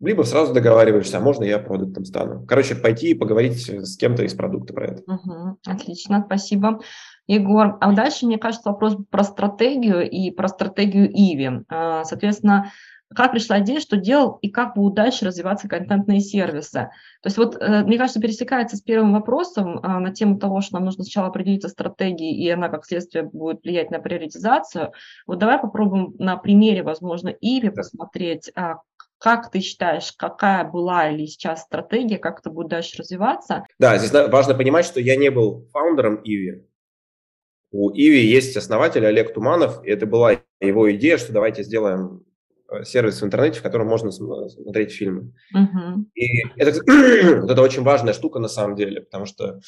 либо 0.00 0.23
сразу 0.23 0.54
договариваешься, 0.54 1.19
а 1.19 1.21
можно 1.21 1.45
я 1.45 1.59
продуктом 1.59 2.04
стану. 2.04 2.45
Короче, 2.47 2.75
пойти 2.75 3.11
и 3.11 3.14
поговорить 3.14 3.61
с 3.61 3.97
кем-то 3.97 4.23
из 4.23 4.35
продукта 4.35 4.73
про 4.73 4.87
это. 4.87 5.02
Угу, 5.07 5.59
отлично, 5.66 6.23
спасибо. 6.26 6.80
Егор, 7.26 7.76
а 7.80 7.92
дальше, 7.92 8.26
мне 8.26 8.38
кажется, 8.38 8.71
вопрос 8.71 8.97
про 9.11 9.23
стратегию 9.23 10.09
и 10.09 10.30
про 10.30 10.49
стратегию 10.49 11.11
Иви. 11.11 11.64
А, 11.69 12.04
соответственно, 12.04 12.73
как 13.14 13.33
пришла 13.33 13.61
идея, 13.61 13.80
что 13.80 13.97
делал 13.97 14.38
и 14.40 14.49
как 14.49 14.75
будут 14.75 14.95
дальше 14.95 15.25
развиваться 15.25 15.69
контентные 15.69 16.21
сервисы. 16.21 16.90
То 17.23 17.26
есть 17.26 17.37
вот, 17.37 17.57
э, 17.61 17.85
мне 17.85 17.99
кажется, 17.99 18.21
пересекается 18.21 18.76
с 18.76 18.83
первым 18.83 19.12
вопросом 19.12 19.80
а, 19.83 19.99
на 19.99 20.12
тему 20.12 20.38
того, 20.38 20.61
что 20.61 20.75
нам 20.75 20.85
нужно 20.85 21.02
сначала 21.04 21.28
определиться 21.28 21.69
стратегией, 21.69 22.40
и 22.42 22.49
она 22.49 22.69
как 22.69 22.85
следствие 22.85 23.25
будет 23.25 23.64
влиять 23.64 23.90
на 23.90 23.99
приоритизацию. 23.99 24.92
Вот 25.26 25.38
давай 25.38 25.59
попробуем 25.59 26.14
на 26.19 26.37
примере, 26.37 26.83
возможно, 26.85 27.28
Иви 27.28 27.71
посмотреть, 27.71 28.52
а, 28.54 28.76
как 29.21 29.50
ты 29.50 29.61
считаешь, 29.61 30.12
какая 30.12 30.65
была 30.65 31.11
или 31.11 31.27
сейчас 31.27 31.62
стратегия, 31.62 32.17
как 32.17 32.41
это 32.41 32.49
будет 32.49 32.69
дальше 32.69 32.97
развиваться? 32.97 33.67
Да, 33.79 33.99
здесь 33.99 34.12
важно 34.12 34.55
понимать, 34.55 34.87
что 34.87 34.99
я 34.99 35.15
не 35.17 35.31
был 35.31 35.69
фаундером 35.73 36.23
Иви. 36.25 36.67
У 37.71 37.91
Иви 37.91 38.25
есть 38.25 38.57
основатель 38.57 39.07
Олег 39.07 39.35
Туманов, 39.35 39.85
и 39.85 39.91
это 39.91 40.07
была 40.07 40.41
его 40.59 40.91
идея, 40.93 41.19
что 41.19 41.35
давайте 41.35 41.62
сделаем 41.62 42.25
э, 42.71 42.83
сервис 42.85 43.21
в 43.21 43.25
интернете, 43.27 43.61
в 43.61 43.62
котором 43.62 43.89
можно 43.89 44.11
смотреть 44.11 44.93
фильмы. 44.93 45.35
Uh-huh. 45.55 46.03
И 46.15 46.49
это, 46.57 46.81
это 47.53 47.62
очень 47.62 47.83
важная 47.83 48.15
штука 48.15 48.39
на 48.39 48.49
самом 48.49 48.75
деле, 48.75 49.03
потому 49.03 49.27
что, 49.27 49.61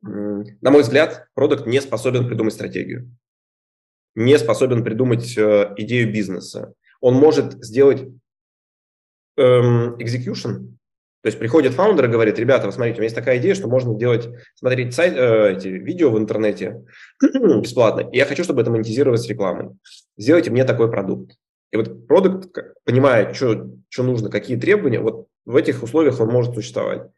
на 0.00 0.70
мой 0.70 0.82
взгляд, 0.82 1.26
продукт 1.34 1.66
не 1.66 1.80
способен 1.80 2.28
придумать 2.28 2.54
стратегию, 2.54 3.14
не 4.14 4.38
способен 4.38 4.84
придумать 4.84 5.36
э, 5.36 5.74
идею 5.76 6.12
бизнеса. 6.12 6.74
Он 7.00 7.14
может 7.14 7.64
сделать 7.64 8.06
эм, 9.36 9.96
execution. 9.96 10.74
То 11.22 11.28
есть 11.28 11.38
приходит 11.38 11.72
фаундер 11.72 12.04
и 12.04 12.12
говорит, 12.12 12.38
ребята, 12.38 12.70
смотрите, 12.70 12.96
у 12.96 13.00
меня 13.00 13.04
есть 13.04 13.16
такая 13.16 13.38
идея, 13.38 13.54
что 13.54 13.66
можно 13.66 13.94
делать, 13.94 14.28
смотреть 14.56 14.94
сайт, 14.94 15.14
э, 15.16 15.54
эти 15.56 15.68
видео 15.68 16.10
в 16.10 16.18
интернете 16.18 16.84
бесплатно, 17.22 18.08
и 18.10 18.18
я 18.18 18.26
хочу, 18.26 18.44
чтобы 18.44 18.60
это 18.60 18.70
монетизировалось 18.70 19.26
рекламой. 19.26 19.70
Сделайте 20.18 20.50
мне 20.50 20.64
такой 20.64 20.90
продукт. 20.90 21.36
И 21.72 21.76
вот 21.76 22.06
продукт, 22.06 22.54
понимая, 22.84 23.32
что, 23.32 23.70
что 23.88 24.02
нужно, 24.02 24.30
какие 24.30 24.58
требования, 24.58 25.00
вот 25.00 25.26
в 25.46 25.56
этих 25.56 25.82
условиях 25.82 26.20
он 26.20 26.28
может 26.28 26.54
существовать. 26.54 27.08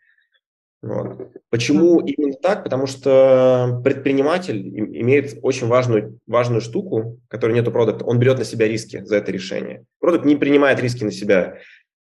Вот. 0.82 1.32
Почему 1.50 2.00
именно 2.00 2.34
так? 2.34 2.62
Потому 2.62 2.86
что 2.86 3.80
предприниматель 3.82 4.60
имеет 5.00 5.38
очень 5.42 5.66
важную, 5.66 6.20
важную 6.26 6.60
штуку, 6.60 7.18
которой 7.28 7.52
нет 7.52 7.66
у 7.66 7.72
продукта. 7.72 8.04
Он 8.04 8.18
берет 8.18 8.38
на 8.38 8.44
себя 8.44 8.68
риски 8.68 9.04
за 9.04 9.16
это 9.16 9.32
решение. 9.32 9.84
Продукт 10.00 10.24
не 10.24 10.36
принимает 10.36 10.80
риски 10.80 11.02
на 11.02 11.12
себя. 11.12 11.58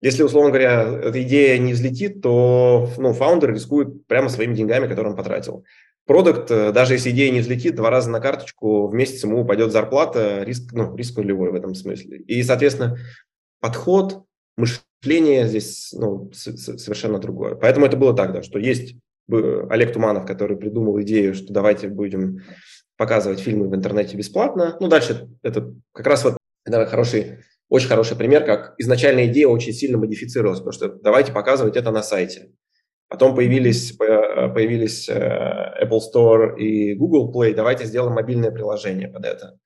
Если, 0.00 0.22
условно 0.22 0.50
говоря, 0.50 0.82
эта 1.02 1.22
идея 1.22 1.58
не 1.58 1.74
взлетит, 1.74 2.22
то 2.22 2.88
ну, 2.96 3.12
фаундер 3.12 3.52
рискует 3.52 4.06
прямо 4.06 4.28
своими 4.28 4.54
деньгами, 4.54 4.88
которые 4.88 5.10
он 5.10 5.16
потратил. 5.16 5.64
Продукт, 6.06 6.50
э, 6.50 6.72
даже 6.72 6.94
если 6.94 7.10
идея 7.10 7.30
не 7.30 7.40
взлетит, 7.40 7.74
два 7.74 7.90
раза 7.90 8.10
на 8.10 8.18
карточку 8.18 8.88
в 8.88 8.94
месяц 8.94 9.22
ему 9.22 9.42
упадет 9.42 9.72
зарплата, 9.72 10.42
риск, 10.42 10.72
ну, 10.72 10.96
риск 10.96 11.16
нулевой 11.18 11.50
в 11.50 11.54
этом 11.54 11.74
смысле. 11.74 12.18
И, 12.18 12.42
соответственно, 12.42 12.96
подход, 13.60 14.24
мышление 14.56 15.46
здесь 15.46 15.92
ну, 15.92 16.30
совершенно 16.32 17.18
другое. 17.18 17.54
Поэтому 17.54 17.84
это 17.84 17.96
было 17.96 18.14
так, 18.14 18.32
да, 18.32 18.42
что 18.42 18.58
есть 18.58 18.96
Олег 19.28 19.92
Туманов, 19.92 20.26
который 20.26 20.56
придумал 20.56 21.00
идею, 21.02 21.34
что 21.34 21.52
давайте 21.52 21.88
будем 21.88 22.40
показывать 22.96 23.40
фильмы 23.40 23.68
в 23.68 23.74
интернете 23.74 24.16
бесплатно. 24.16 24.76
Ну, 24.80 24.88
дальше 24.88 25.28
это 25.42 25.74
как 25.92 26.06
раз 26.06 26.24
вот 26.24 26.38
наверное, 26.66 26.90
хороший 26.90 27.38
очень 27.70 27.88
хороший 27.88 28.16
пример, 28.16 28.44
как 28.44 28.74
изначальная 28.78 29.26
идея 29.26 29.46
очень 29.46 29.72
сильно 29.72 29.96
модифицировалась, 29.96 30.58
потому 30.58 30.72
что 30.72 30.88
давайте 30.88 31.32
показывать 31.32 31.76
это 31.76 31.92
на 31.92 32.02
сайте. 32.02 32.50
Потом 33.08 33.34
появились, 33.34 33.92
появились 33.92 35.08
э, 35.08 35.84
Apple 35.84 36.00
Store 36.00 36.58
и 36.58 36.94
Google 36.94 37.32
Play, 37.32 37.54
давайте 37.54 37.84
сделаем 37.84 38.14
мобильное 38.14 38.50
приложение 38.50 39.08
под 39.08 39.24
это. 39.24 39.56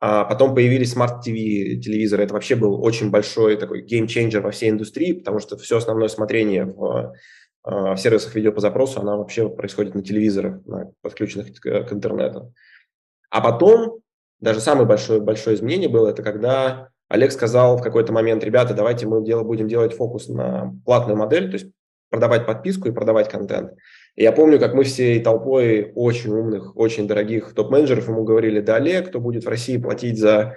А 0.00 0.24
потом 0.24 0.52
появились 0.52 0.96
Smart 0.96 1.20
TV 1.24 1.76
телевизоры. 1.76 2.24
Это 2.24 2.34
вообще 2.34 2.56
был 2.56 2.82
очень 2.82 3.10
большой 3.10 3.56
такой 3.56 3.82
game 3.82 4.04
changer 4.04 4.42
во 4.42 4.50
всей 4.50 4.70
индустрии, 4.70 5.12
потому 5.12 5.38
что 5.38 5.56
все 5.56 5.76
основное 5.76 6.08
смотрение 6.08 6.64
в, 6.64 7.12
э, 7.64 7.94
в 7.94 7.96
сервисах 7.98 8.34
видео 8.34 8.50
по 8.50 8.60
запросу, 8.60 9.00
оно 9.00 9.18
вообще 9.18 9.48
происходит 9.48 9.94
на 9.94 10.02
телевизорах, 10.02 10.66
на, 10.66 10.90
подключенных 11.02 11.52
к, 11.54 11.84
к 11.84 11.92
интернету. 11.92 12.52
А 13.30 13.40
потом 13.40 14.00
даже 14.40 14.60
самое 14.60 14.88
большое, 14.88 15.20
большое 15.20 15.54
изменение 15.54 15.88
было, 15.88 16.08
это 16.08 16.24
когда 16.24 16.91
Олег 17.12 17.30
сказал 17.30 17.76
в 17.76 17.82
какой-то 17.82 18.10
момент, 18.10 18.42
ребята, 18.42 18.72
давайте 18.72 19.06
мы 19.06 19.22
дел, 19.22 19.44
будем 19.44 19.68
делать 19.68 19.94
фокус 19.94 20.28
на 20.28 20.72
платную 20.86 21.18
модель, 21.18 21.50
то 21.50 21.58
есть 21.58 21.66
продавать 22.08 22.46
подписку 22.46 22.88
и 22.88 22.92
продавать 22.92 23.28
контент. 23.28 23.72
И 24.16 24.22
я 24.22 24.32
помню, 24.32 24.58
как 24.58 24.72
мы 24.72 24.84
всей 24.84 25.20
толпой 25.20 25.92
очень 25.94 26.32
умных, 26.32 26.74
очень 26.74 27.06
дорогих 27.06 27.52
топ-менеджеров 27.52 28.08
ему 28.08 28.24
говорили, 28.24 28.60
да, 28.60 28.76
Олег, 28.76 29.10
кто 29.10 29.20
будет 29.20 29.44
в 29.44 29.48
России 29.48 29.76
платить 29.76 30.18
за, 30.18 30.56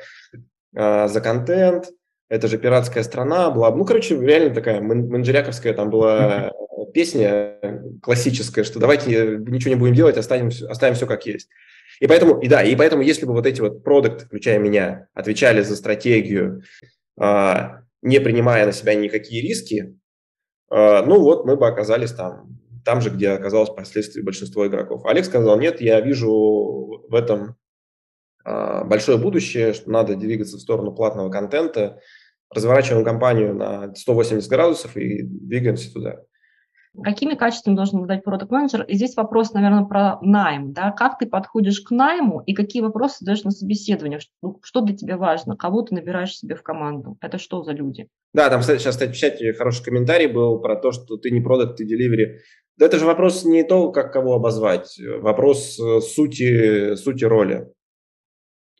э, 0.73 1.07
за 1.09 1.19
контент, 1.19 1.89
это 2.29 2.47
же 2.47 2.57
пиратская 2.57 3.03
страна, 3.03 3.51
бла, 3.51 3.75
ну, 3.75 3.83
короче, 3.83 4.17
реально 4.17 4.55
такая 4.55 4.79
менеджеряковская 4.79 5.73
там 5.73 5.89
была 5.89 6.53
песня 6.93 7.59
классическая, 8.01 8.63
что 8.63 8.79
давайте 8.79 9.39
ничего 9.45 9.73
не 9.73 9.79
будем 9.79 9.93
делать, 9.93 10.15
оставим, 10.15 10.51
оставим 10.69 10.95
все 10.95 11.05
как 11.05 11.25
есть. 11.25 11.49
И 11.99 12.07
поэтому, 12.07 12.39
и 12.39 12.47
да, 12.47 12.63
и 12.63 12.75
поэтому, 12.75 13.01
если 13.01 13.25
бы 13.25 13.33
вот 13.33 13.45
эти 13.45 13.61
вот 13.61 13.83
продукты, 13.83 14.25
включая 14.25 14.59
меня, 14.59 15.07
отвечали 15.13 15.61
за 15.61 15.75
стратегию, 15.75 16.63
а, 17.17 17.81
не 18.01 18.19
принимая 18.19 18.65
на 18.65 18.71
себя 18.71 18.95
никакие 18.95 19.41
риски, 19.41 19.97
а, 20.69 21.03
ну 21.03 21.21
вот 21.21 21.45
мы 21.45 21.55
бы 21.55 21.67
оказались 21.67 22.11
там, 22.11 22.59
там 22.83 23.01
же, 23.01 23.09
где 23.09 23.29
оказалось 23.29 23.69
впоследствии 23.69 24.21
большинство 24.21 24.67
игроков. 24.67 25.05
Олег 25.05 25.25
сказал, 25.25 25.59
нет, 25.59 25.81
я 25.81 26.01
вижу 26.01 27.05
в 27.09 27.13
этом 27.15 27.55
а, 28.43 28.83
большое 28.83 29.17
будущее, 29.17 29.73
что 29.73 29.89
надо 29.89 30.15
двигаться 30.15 30.57
в 30.57 30.61
сторону 30.61 30.93
платного 30.93 31.29
контента, 31.29 31.99
разворачиваем 32.53 33.03
компанию 33.03 33.55
на 33.55 33.93
180 33.95 34.49
градусов 34.49 34.95
и 34.97 35.23
двигаемся 35.23 35.91
туда. 35.91 36.21
Какими 37.03 37.35
качествами 37.35 37.75
должен 37.75 37.97
обладать 37.97 38.23
продукт 38.23 38.51
менеджер 38.51 38.83
И 38.83 38.95
здесь 38.95 39.15
вопрос, 39.15 39.53
наверное, 39.53 39.85
про 39.85 40.19
найм. 40.21 40.73
Да? 40.73 40.91
Как 40.91 41.17
ты 41.17 41.27
подходишь 41.27 41.81
к 41.81 41.91
найму 41.91 42.41
и 42.41 42.53
какие 42.53 42.81
вопросы 42.81 43.17
задаешь 43.19 43.43
на 43.43 43.51
собеседование? 43.51 44.19
Что, 44.19 44.57
что 44.61 44.81
для 44.81 44.95
тебя 44.95 45.17
важно? 45.17 45.55
Кого 45.55 45.81
ты 45.81 45.95
набираешь 45.95 46.35
себе 46.35 46.55
в 46.55 46.63
команду? 46.63 47.17
Это 47.21 47.37
что 47.37 47.63
за 47.63 47.71
люди? 47.71 48.07
Да, 48.33 48.49
там 48.49 48.61
сейчас, 48.61 48.95
кстати, 48.95 49.11
в 49.11 49.15
чате 49.15 49.53
хороший 49.53 49.83
комментарий 49.83 50.27
был 50.27 50.59
про 50.59 50.75
то, 50.75 50.91
что 50.91 51.17
ты 51.17 51.31
не 51.31 51.41
продукт, 51.41 51.77
ты 51.77 51.85
деливери. 51.85 52.41
Да 52.77 52.85
это 52.85 52.99
же 52.99 53.05
вопрос 53.05 53.45
не 53.45 53.63
то, 53.63 53.91
как 53.91 54.11
кого 54.11 54.33
обозвать, 54.33 54.99
вопрос 55.21 55.79
э, 55.79 56.01
сути, 56.01 56.95
сути 56.95 57.23
роли. 57.23 57.71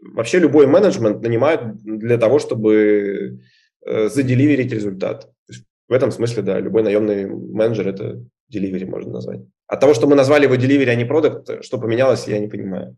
Вообще 0.02 0.40
любой 0.40 0.68
менеджмент 0.68 1.22
нанимают 1.22 1.78
для 1.84 2.18
того, 2.18 2.40
чтобы 2.40 3.40
э, 3.86 4.10
заделиверить 4.10 4.74
результат. 4.74 5.32
В 5.88 5.94
этом 5.94 6.12
смысле, 6.12 6.44
да, 6.44 6.60
любой 6.60 6.84
наемный 6.84 7.28
менеджер– 7.28 7.88
это 7.90 8.24
delivery 8.54 8.86
можно 8.86 9.14
назвать. 9.14 9.42
От 9.68 9.80
того, 9.80 9.94
что 9.94 10.08
мы 10.08 10.16
назвали 10.16 10.44
его 10.44 10.56
delivery, 10.56 10.90
а 10.90 10.96
не 10.96 11.06
продукт, 11.06 11.64
что 11.64 11.78
поменялось, 11.78 12.28
я 12.28 12.40
не 12.40 12.48
понимаю. 12.48 12.98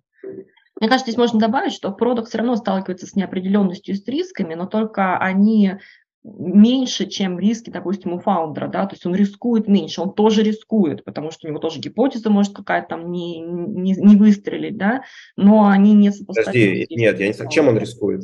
Мне 0.79 0.89
кажется, 0.89 1.11
здесь 1.11 1.17
можно 1.17 1.39
добавить, 1.39 1.73
что 1.73 1.91
продукт 1.91 2.29
все 2.29 2.37
равно 2.37 2.55
сталкивается 2.55 3.07
с 3.07 3.15
неопределенностью 3.15 3.95
и 3.95 3.97
с 3.97 4.07
рисками, 4.07 4.53
но 4.53 4.67
только 4.67 5.17
они 5.17 5.77
меньше, 6.23 7.07
чем 7.07 7.39
риски, 7.39 7.69
допустим, 7.69 8.13
у 8.13 8.19
фаундера, 8.19 8.67
да, 8.67 8.85
то 8.85 8.95
есть 8.95 9.05
он 9.05 9.15
рискует 9.15 9.67
меньше, 9.67 10.01
он 10.01 10.13
тоже 10.13 10.43
рискует, 10.43 11.03
потому 11.05 11.31
что 11.31 11.47
у 11.47 11.49
него 11.49 11.59
тоже 11.59 11.79
гипотеза 11.79 12.29
может 12.29 12.53
какая-то 12.53 12.89
там 12.89 13.11
не, 13.11 13.39
не, 13.39 13.93
не 13.93 14.15
выстрелить, 14.17 14.77
да, 14.77 15.03
но 15.35 15.67
они 15.67 15.93
не 15.93 16.11
сопоставимы. 16.11 16.85
Подожди, 16.85 16.87
нет, 16.89 17.19
я 17.19 17.27
не 17.27 17.33
знаю, 17.33 17.49
чем 17.49 17.69
он 17.69 17.77
рискует? 17.77 18.23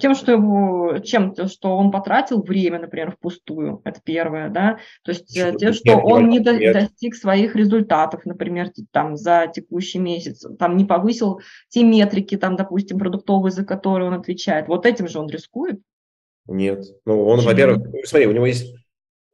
Тем, 0.00 0.14
что 0.14 0.32
его, 0.32 0.98
чем 0.98 1.34
то, 1.34 1.48
что 1.48 1.76
он 1.76 1.90
потратил 1.90 2.42
время, 2.42 2.78
например, 2.78 3.12
впустую, 3.12 3.80
это 3.84 4.00
первое, 4.02 4.48
да, 4.48 4.78
то 5.02 5.12
есть 5.12 5.36
что, 5.36 5.52
тем, 5.52 5.72
что 5.72 5.94
нет, 5.94 6.00
он 6.04 6.28
не 6.28 6.38
до, 6.38 6.58
достиг 6.72 7.14
своих 7.14 7.56
результатов, 7.56 8.24
например, 8.24 8.70
там 8.92 9.16
за 9.16 9.50
текущий 9.52 9.98
месяц, 9.98 10.44
там 10.58 10.76
не 10.76 10.84
повысил 10.84 11.40
те 11.68 11.82
метрики, 11.82 12.36
там, 12.36 12.56
допустим, 12.56 12.98
продуктовые, 12.98 13.52
за 13.52 13.64
которые 13.64 14.08
он 14.08 14.14
отвечает, 14.14 14.68
вот 14.68 14.86
этим 14.86 15.08
же 15.08 15.18
он 15.18 15.28
рискует? 15.28 15.80
Нет, 16.46 16.84
ну 17.04 17.24
он, 17.26 17.40
во-первых, 17.40 17.86
смотри, 18.04 18.26
у 18.26 18.32
него 18.32 18.46
есть 18.46 18.74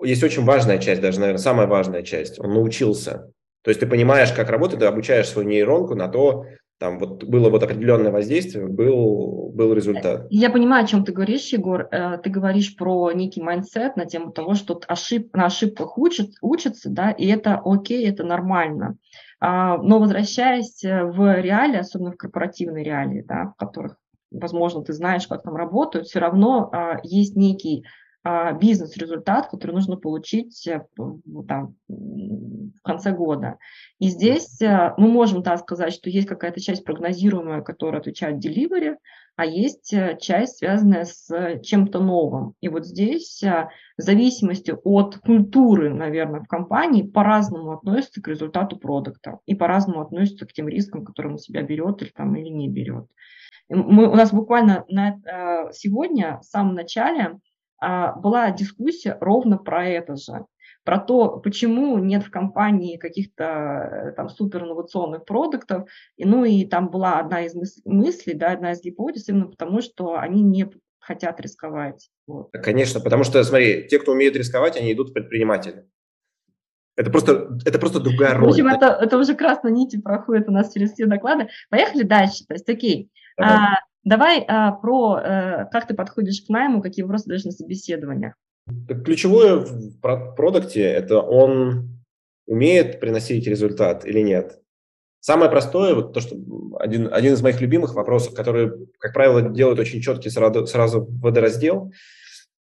есть 0.03 0.23
очень 0.23 0.45
важная 0.45 0.79
часть, 0.79 1.01
даже, 1.01 1.21
наверное, 1.21 1.43
самая 1.43 1.67
важная 1.67 2.03
часть. 2.03 2.39
Он 2.39 2.55
научился. 2.55 3.33
То 3.63 3.71
есть 3.71 3.81
ты 3.81 3.87
понимаешь, 3.87 4.33
как 4.33 4.49
работает, 4.49 4.81
ты 4.81 4.87
обучаешь 4.87 5.29
свою 5.29 5.49
нейронку 5.49 5.95
на 5.95 6.09
то, 6.09 6.47
там 6.79 6.99
вот 6.99 7.25
было 7.25 7.51
вот 7.51 7.63
определенное 7.63 8.13
воздействие, 8.13 8.67
был, 8.69 9.51
был 9.53 9.73
результат. 9.73 10.27
Я 10.31 10.49
понимаю, 10.51 10.85
о 10.85 10.87
чем 10.87 11.05
ты 11.05 11.13
говоришь, 11.13 11.53
Егор. 11.53 11.89
Э, 11.91 12.19
ты 12.19 12.31
говоришь 12.31 12.77
про 12.77 13.11
некий 13.13 13.43
mindset 13.43 13.97
на 13.97 14.07
тему 14.07 14.31
того, 14.31 14.55
что 14.55 14.81
ошиб, 14.87 15.35
на 15.35 15.47
ошибках 15.47 15.99
учат, 15.99 16.31
учатся, 16.41 16.89
да, 16.89 17.11
и 17.11 17.27
это 17.27 17.61
окей, 17.65 18.09
это 18.09 18.25
нормально. 18.25 18.97
А, 19.41 19.77
но 19.79 19.99
возвращаясь 19.99 20.83
в 20.83 21.41
реалии, 21.41 21.79
особенно 21.79 22.13
в 22.13 22.17
корпоративной 22.17 22.83
реалии, 22.85 23.25
да, 23.27 23.53
в 23.55 23.57
которых, 23.57 23.97
возможно, 24.31 24.83
ты 24.83 24.93
знаешь, 24.93 25.27
как 25.27 25.43
там 25.43 25.57
работают, 25.57 26.07
все 26.07 26.21
равно 26.21 26.71
а, 26.73 26.99
есть 27.03 27.37
некий 27.37 27.85
бизнес-результат, 28.61 29.49
который 29.49 29.73
нужно 29.73 29.97
получить 29.97 30.67
э, 30.67 30.85
там, 31.47 31.77
в 31.89 32.83
конце 32.83 33.13
года. 33.13 33.59
И 33.99 34.09
здесь 34.09 34.61
э, 34.61 34.95
мы 34.97 35.09
можем 35.09 35.43
так 35.43 35.61
сказать, 35.61 35.93
что 35.93 36.11
есть 36.11 36.29
какая-то 36.29 36.61
часть 36.61 36.85
прогнозируемая, 36.85 37.63
которая 37.63 38.01
отвечает 38.01 38.45
delivery, 38.45 38.97
а 39.37 39.47
есть 39.47 39.93
э, 39.93 40.19
часть, 40.21 40.59
связанная 40.59 41.05
с 41.05 41.61
чем-то 41.63 42.01
новым. 42.01 42.55
И 42.61 42.69
вот 42.69 42.87
здесь 42.87 43.43
в 43.43 43.71
зависимости 43.97 44.75
от 44.85 45.19
культуры, 45.19 45.93
наверное, 45.93 46.41
в 46.41 46.49
компании 46.49 47.03
по-разному 47.03 47.73
относятся 47.73 48.21
к 48.21 48.29
результату 48.29 48.77
продукта 48.77 49.39
и 49.47 49.55
по-разному 49.55 50.01
относятся 50.01 50.47
к 50.47 50.53
тем 50.53 50.69
рискам, 50.69 51.05
которые 51.05 51.33
он 51.33 51.39
себя 51.39 51.63
берет 51.63 52.03
или, 52.03 52.11
там, 52.11 52.35
или 52.35 52.49
не 52.49 52.69
берет. 52.69 53.07
Мы, 53.69 54.09
у 54.09 54.15
нас 54.15 54.33
буквально 54.33 54.85
на, 54.89 55.71
сегодня, 55.73 56.39
в 56.41 56.45
самом 56.45 56.75
начале, 56.75 57.21
а, 57.23 57.39
была 57.81 58.51
дискуссия 58.51 59.17
ровно 59.21 59.59
про 59.59 59.87
это 59.87 60.17
же, 60.17 60.47
про 60.89 60.99
то, 60.99 61.37
почему 61.39 61.99
нет 61.99 62.25
в 62.25 62.31
компании 62.31 62.97
каких-то 62.97 63.45
э, 63.45 64.13
там 64.13 64.31
супер 64.31 64.65
инновационных 64.65 65.27
продуктов. 65.27 65.87
И, 66.17 66.25
ну 66.25 66.47
и 66.47 66.65
там 66.65 66.89
была 66.89 67.19
одна 67.19 67.43
из 67.45 67.55
мыслей, 67.85 68.33
да, 68.33 68.53
одна 68.53 68.73
из 68.73 68.81
гипотез, 68.81 69.29
именно 69.29 69.49
потому 69.49 69.83
что 69.83 70.19
они 70.19 70.43
не 70.43 70.71
хотят 70.99 71.41
рисковать. 71.41 72.09
Вот. 72.27 72.51
Конечно, 72.53 73.01
потому 73.01 73.25
что, 73.25 73.45
смотри, 73.45 73.87
те, 73.89 73.99
кто 73.99 74.13
умеет 74.13 74.35
рисковать, 74.35 74.79
они 74.79 74.93
идут 74.95 75.11
в 75.11 75.13
предприниматели. 75.13 75.87
Это 76.97 77.11
просто, 77.11 77.59
это 77.65 77.79
просто 77.79 78.01
другая 78.01 78.35
роль. 78.35 78.49
В 78.49 78.51
общем, 78.53 78.69
это, 78.69 78.87
это 78.87 79.19
уже 79.19 79.35
красной 79.35 79.73
нити 79.73 80.01
проходит 80.01 80.49
у 80.49 80.53
нас 80.53 80.73
через 80.73 80.93
все 80.93 81.05
доклады. 81.05 81.49
Поехали 81.69 82.03
дальше. 82.03 82.45
То 82.47 82.55
есть, 82.55 82.69
окей, 82.69 83.11
а, 83.39 83.75
Давай 84.09 84.43
а, 84.49 84.73
про 84.73 85.17
а, 85.17 85.65
как 85.67 85.87
ты 85.87 85.93
подходишь 85.93 86.41
к 86.41 86.49
найму, 86.49 86.81
какие 86.81 87.03
вопросы 87.03 87.25
задаешь 87.25 87.45
на 87.45 87.53
собеседованиях. 87.53 88.33
Ключевое 89.05 89.57
в 89.57 90.35
продукте– 90.35 90.81
это 90.83 91.21
он 91.21 92.01
умеет 92.47 93.01
приносить 93.01 93.47
результат 93.47 94.07
или 94.07 94.21
нет. 94.21 94.61
Самое 95.21 95.51
простое, 95.51 95.95
вот 95.95 96.15
то, 96.15 96.21
что 96.21 96.37
один, 96.79 97.13
один 97.13 97.35
из 97.35 97.43
моих 97.43 97.61
любимых 97.61 97.95
вопросов, 97.95 98.35
который, 98.35 98.89
как 98.99 99.13
правило, 99.13 99.43
делают 99.43 99.79
очень 99.79 100.01
четкий 100.01 100.31
сразу, 100.31 100.67
сразу 100.67 101.07
водораздел, 101.21 101.93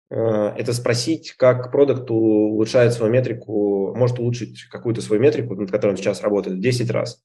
э, 0.09 0.15
это 0.15 0.71
спросить, 0.71 1.33
как 1.33 1.69
продукт 1.69 2.09
улучшает 2.09 2.93
свою 2.93 3.11
метрику, 3.11 3.93
может 3.93 4.19
улучшить 4.19 4.63
какую-то 4.71 5.01
свою 5.01 5.21
метрику, 5.21 5.55
над 5.55 5.69
которой 5.69 5.91
он 5.91 5.97
сейчас 5.97 6.21
работает, 6.21 6.61
10 6.61 6.89
раз. 6.91 7.21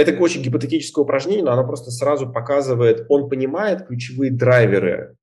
Это 0.00 0.20
очень 0.20 0.42
гипотетическое 0.42 1.02
упражнение, 1.02 1.44
но 1.44 1.52
оно 1.52 1.66
просто 1.66 1.90
сразу 1.90 2.30
показывает, 2.30 3.06
он 3.08 3.28
понимает 3.28 3.86
ключевые 3.86 4.30
драйверы, 4.30 5.16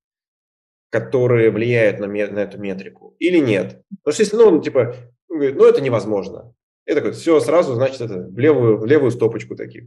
которые 0.90 1.52
влияют 1.52 2.00
на, 2.00 2.08
на 2.08 2.40
эту 2.40 2.60
метрику, 2.60 3.16
или 3.20 3.40
нет. 3.40 3.82
Потому 4.04 4.14
что 4.14 4.24
если, 4.24 4.36
ну, 4.38 4.48
он 4.48 4.62
типа, 4.62 4.96
говорит, 5.30 5.56
ну, 5.56 5.66
это 5.66 5.82
невозможно. 5.82 6.54
И 6.86 6.94
такой, 6.94 7.12
все, 7.12 7.40
сразу, 7.40 7.76
значит, 7.76 8.02
это 8.02 8.20
в 8.20 8.38
левую, 8.38 8.78
в 8.78 8.86
левую 8.86 9.12
стопочку 9.12 9.56
таких. 9.56 9.86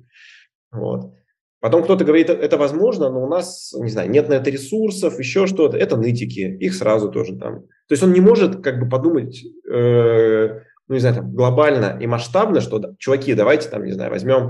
Вот. 0.71 1.15
Потом 1.61 1.83
кто-то 1.85 2.05
говорит, 2.05 2.31
это 2.31 2.57
возможно, 2.57 3.11
но 3.11 3.23
у 3.23 3.29
нас, 3.29 3.75
не 3.79 3.91
знаю, 3.91 4.11
нет 4.11 4.29
на 4.29 4.35
это 4.35 4.51
ресурсов, 4.51 5.19
еще 5.19 5.47
что-то. 5.47 5.77
Это 5.77 5.97
нытики, 5.97 6.41
их 6.41 6.75
сразу 6.75 7.11
тоже 7.11 7.37
там. 7.37 7.61
То 7.61 7.93
есть 7.93 8.03
он 8.03 8.13
не 8.13 8.21
может 8.21 8.63
как 8.63 8.81
бы 8.81 8.89
подумать, 8.89 9.45
э, 9.71 10.61
ну, 10.89 10.95
не 10.95 11.01
знаю, 11.01 11.17
там, 11.17 11.35
глобально 11.35 11.99
и 12.01 12.07
масштабно, 12.07 12.61
что, 12.61 12.79
да, 12.79 12.95
чуваки, 12.99 13.35
давайте 13.35 13.69
там, 13.69 13.85
не 13.85 13.93
знаю, 13.93 14.11
возьмем 14.11 14.49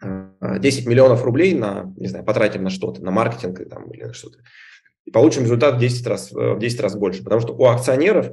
10 0.00 0.86
миллионов 0.86 1.24
рублей 1.24 1.54
на, 1.54 1.92
не 1.96 2.08
знаю, 2.08 2.24
потратим 2.24 2.62
на 2.62 2.70
что-то, 2.70 3.02
на 3.02 3.10
маркетинг 3.10 3.60
там, 3.68 3.90
или 3.90 4.04
на 4.04 4.12
что-то, 4.12 4.38
и 5.04 5.10
получим 5.10 5.44
результат 5.44 5.76
в 5.76 5.78
10 5.78 6.06
раз, 6.06 6.32
в 6.32 6.58
10 6.58 6.80
раз 6.80 6.96
больше. 6.96 7.22
Потому 7.22 7.40
что 7.40 7.54
у 7.54 7.64
акционеров, 7.64 8.30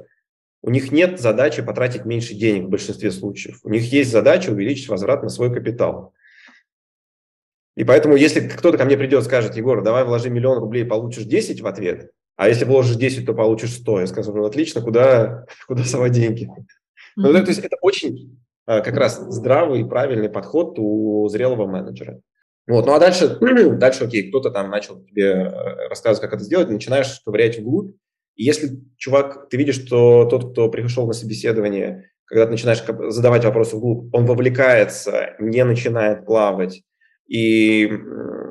у 0.61 0.69
них 0.69 0.91
нет 0.91 1.19
задачи 1.19 1.61
потратить 1.61 2.05
меньше 2.05 2.33
денег 2.33 2.65
в 2.65 2.69
большинстве 2.69 3.11
случаев. 3.11 3.59
У 3.63 3.69
них 3.69 3.91
есть 3.91 4.11
задача 4.11 4.49
увеличить 4.49 4.89
возврат 4.89 5.23
на 5.23 5.29
свой 5.29 5.53
капитал. 5.53 6.13
И 7.75 7.83
поэтому, 7.83 8.15
если 8.15 8.47
кто-то 8.47 8.77
ко 8.77 8.85
мне 8.85 8.97
придет 8.97 9.21
и 9.21 9.25
скажет, 9.25 9.55
Егор, 9.55 9.83
давай 9.83 10.03
вложи 10.03 10.29
миллион 10.29 10.59
рублей, 10.59 10.85
получишь 10.85 11.23
10 11.23 11.61
в 11.61 11.67
ответ, 11.67 12.11
а 12.35 12.47
если 12.47 12.65
вложишь 12.65 12.95
10, 12.95 13.25
то 13.25 13.33
получишь 13.33 13.73
100, 13.73 14.01
я 14.01 14.07
скажу, 14.07 14.33
ну, 14.33 14.45
отлично, 14.45 14.81
куда, 14.81 15.45
куда 15.67 15.83
совать 15.83 16.13
деньги? 16.13 16.49
Ну, 17.15 17.31
то 17.31 17.39
есть 17.39 17.59
это 17.59 17.77
очень 17.81 18.42
как 18.65 18.95
раз 18.95 19.19
здравый 19.29 19.81
и 19.81 19.85
правильный 19.85 20.29
подход 20.29 20.75
у 20.77 21.27
зрелого 21.29 21.67
менеджера. 21.67 22.21
Вот. 22.67 22.85
Ну 22.85 22.93
а 22.93 22.99
дальше, 22.99 23.37
дальше, 23.77 24.05
окей, 24.05 24.29
кто-то 24.29 24.49
там 24.51 24.69
начал 24.69 25.03
тебе 25.03 25.31
э, 25.31 25.87
рассказывать, 25.89 26.21
как 26.21 26.33
это 26.33 26.43
сделать, 26.43 26.69
начинаешь 26.69 27.19
ковырять 27.25 27.59
вглубь. 27.59 27.95
И 28.35 28.43
если, 28.43 28.81
чувак, 28.97 29.49
ты 29.49 29.57
видишь, 29.57 29.75
что 29.75 30.25
тот, 30.25 30.51
кто 30.51 30.69
пришел 30.69 31.05
на 31.05 31.13
собеседование, 31.13 32.09
когда 32.25 32.45
ты 32.45 32.51
начинаешь 32.51 32.83
задавать 33.13 33.45
вопросы 33.45 33.75
вглубь, 33.75 34.13
он 34.13 34.25
вовлекается, 34.25 35.35
не 35.39 35.63
начинает 35.63 36.25
плавать 36.25 36.83
и 37.27 37.89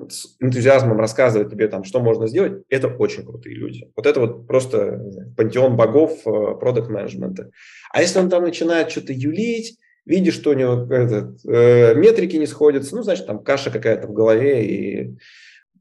с 0.09 0.37
энтузиазмом 0.41 0.99
рассказывает 0.99 1.51
тебе, 1.51 1.69
там, 1.69 1.85
что 1.85 2.01
можно 2.01 2.27
сделать, 2.27 2.65
это 2.69 2.89
очень 2.89 3.25
крутые 3.25 3.55
люди. 3.55 3.91
Вот 3.97 4.07
это 4.07 4.21
вот 4.21 4.47
просто 4.47 5.01
пантеон 5.37 5.77
богов 5.77 6.27
э, 6.27 6.55
продукт 6.59 6.91
менеджмента. 6.91 7.51
А 7.93 8.01
если 8.03 8.19
он 8.19 8.29
там 8.29 8.43
начинает 8.43 8.91
что-то 8.91 9.13
юлить, 9.13 9.79
видишь, 10.05 10.35
что 10.35 10.51
у 10.51 10.55
него 10.55 10.93
этот, 10.93 11.45
э, 11.45 11.95
метрики 11.95 12.37
не 12.37 12.47
сходятся, 12.47 12.97
ну, 12.97 13.03
значит, 13.03 13.27
там 13.27 13.43
каша 13.43 13.71
какая-то 13.71 14.09
в 14.09 14.13
голове, 14.13 14.67
и, 14.67 15.19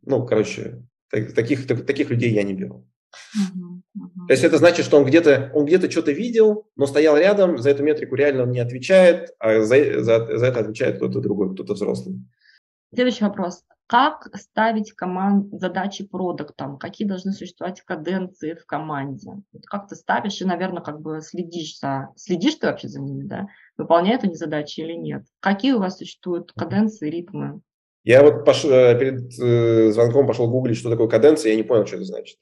ну, 0.05 0.25
короче, 0.25 0.83
так, 1.09 1.33
таких, 1.33 1.67
так, 1.67 1.85
таких 1.85 2.09
людей 2.09 2.31
я 2.31 2.43
не 2.43 2.53
беру. 2.53 2.85
То 4.27 4.33
есть 4.33 4.43
это 4.43 4.57
значит, 4.57 4.85
что 4.85 4.97
он 4.97 5.05
где-то, 5.05 5.51
он 5.53 5.65
где-то 5.65 5.91
что-то 5.91 6.11
видел, 6.11 6.67
но 6.75 6.85
стоял 6.85 7.17
рядом, 7.17 7.57
за 7.57 7.69
эту 7.69 7.83
метрику 7.83 8.15
реально 8.15 8.43
он 8.43 8.51
не 8.51 8.59
отвечает, 8.59 9.33
а 9.39 9.61
за, 9.61 10.01
за, 10.01 10.37
за 10.37 10.45
это 10.45 10.59
отвечает 10.61 10.97
кто-то 10.97 11.19
другой, 11.19 11.53
кто-то 11.53 11.73
взрослый. 11.73 12.15
Следующий 12.93 13.23
вопрос. 13.25 13.63
Как 13.91 14.29
ставить 14.37 14.93
команд, 14.93 15.47
задачи 15.51 16.07
продуктам? 16.07 16.77
Какие 16.77 17.05
должны 17.05 17.33
существовать 17.33 17.81
каденции 17.81 18.53
в 18.53 18.65
команде? 18.65 19.41
Как 19.65 19.89
ты 19.89 19.97
ставишь 19.97 20.39
и, 20.39 20.45
наверное, 20.45 20.81
как 20.81 21.01
бы 21.01 21.19
следишь 21.19 21.77
за... 21.77 22.07
Следишь 22.15 22.55
ты 22.55 22.67
вообще 22.67 22.87
за 22.87 23.01
ними, 23.01 23.23
да? 23.23 23.47
Выполняют 23.75 24.23
они 24.23 24.35
задачи 24.35 24.79
или 24.79 24.93
нет? 24.93 25.23
Какие 25.41 25.73
у 25.73 25.79
вас 25.79 25.97
существуют 25.97 26.53
каденции, 26.53 27.09
ритмы? 27.09 27.59
Я 28.05 28.23
вот 28.23 28.45
пош... 28.45 28.63
Э, 28.63 28.97
перед 28.97 29.37
э, 29.37 29.91
звонком 29.91 30.25
пошел 30.25 30.49
гуглить, 30.49 30.77
что 30.77 30.89
такое 30.89 31.09
каденция, 31.09 31.49
я 31.49 31.57
не 31.57 31.63
понял, 31.63 31.85
что 31.85 31.97
это 31.97 32.05
значит. 32.05 32.37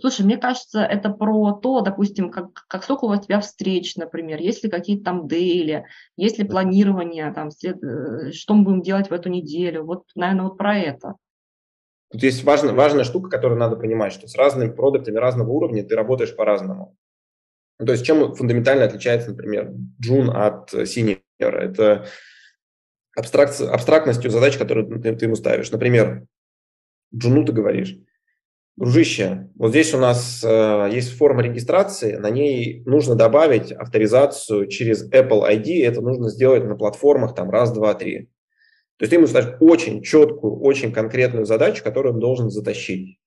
Слушай, 0.00 0.24
мне 0.24 0.36
кажется, 0.36 0.80
это 0.80 1.10
про 1.10 1.52
то, 1.52 1.80
допустим, 1.80 2.30
как, 2.30 2.64
как 2.66 2.82
сколько 2.82 3.04
у 3.04 3.16
тебя 3.16 3.40
встреч, 3.40 3.94
например, 3.96 4.40
есть 4.40 4.64
ли 4.64 4.70
какие-то 4.70 5.04
там 5.04 5.28
дейли, 5.28 5.86
есть 6.16 6.38
ли 6.38 6.44
планирование, 6.44 7.32
там, 7.32 7.50
след, 7.50 7.82
э, 7.82 8.32
что 8.32 8.54
мы 8.54 8.64
будем 8.64 8.82
делать 8.82 9.10
в 9.10 9.12
эту 9.12 9.28
неделю. 9.28 9.84
Вот, 9.84 10.04
наверное, 10.16 10.44
вот 10.46 10.58
про 10.58 10.76
это. 10.76 11.14
Тут 12.10 12.22
есть 12.22 12.42
важная, 12.44 12.72
важная 12.72 13.04
штука, 13.04 13.28
которую 13.28 13.60
надо 13.60 13.76
понимать, 13.76 14.12
что 14.12 14.26
с 14.26 14.36
разными 14.36 14.70
продуктами 14.70 15.16
разного 15.16 15.50
уровня 15.50 15.84
ты 15.84 15.94
работаешь 15.94 16.34
по-разному. 16.34 16.96
Ну, 17.78 17.86
то 17.86 17.92
есть 17.92 18.04
чем 18.04 18.34
фундаментально 18.34 18.84
отличается, 18.84 19.30
например, 19.30 19.72
Джун 20.00 20.30
от 20.30 20.72
Senior? 20.72 21.20
Это 21.38 22.06
абстракт, 23.16 23.60
абстрактностью 23.60 24.30
задач, 24.30 24.56
которые 24.56 24.86
ты, 25.00 25.14
ты 25.14 25.24
ему 25.26 25.36
ставишь. 25.36 25.70
Например, 25.70 26.26
Джуну 27.14 27.44
ты 27.44 27.52
говоришь, 27.52 27.96
Дружище, 28.76 29.48
вот 29.54 29.70
здесь 29.70 29.94
у 29.94 29.98
нас 29.98 30.44
э, 30.44 30.90
есть 30.92 31.16
форма 31.16 31.42
регистрации, 31.42 32.16
на 32.16 32.28
ней 32.28 32.82
нужно 32.84 33.14
добавить 33.14 33.72
авторизацию 33.72 34.66
через 34.66 35.10
Apple 35.10 35.48
ID, 35.48 35.82
это 35.82 36.02
нужно 36.02 36.28
сделать 36.28 36.62
на 36.64 36.76
платформах 36.76 37.34
там 37.34 37.48
раз, 37.48 37.72
два, 37.72 37.94
три. 37.94 38.28
То 38.98 39.02
есть 39.02 39.10
ты 39.10 39.16
ему 39.16 39.26
ставишь 39.26 39.54
очень 39.60 40.02
четкую, 40.02 40.60
очень 40.60 40.92
конкретную 40.92 41.46
задачу, 41.46 41.82
которую 41.82 42.14
он 42.14 42.20
должен 42.20 42.50
затащить. 42.50 43.18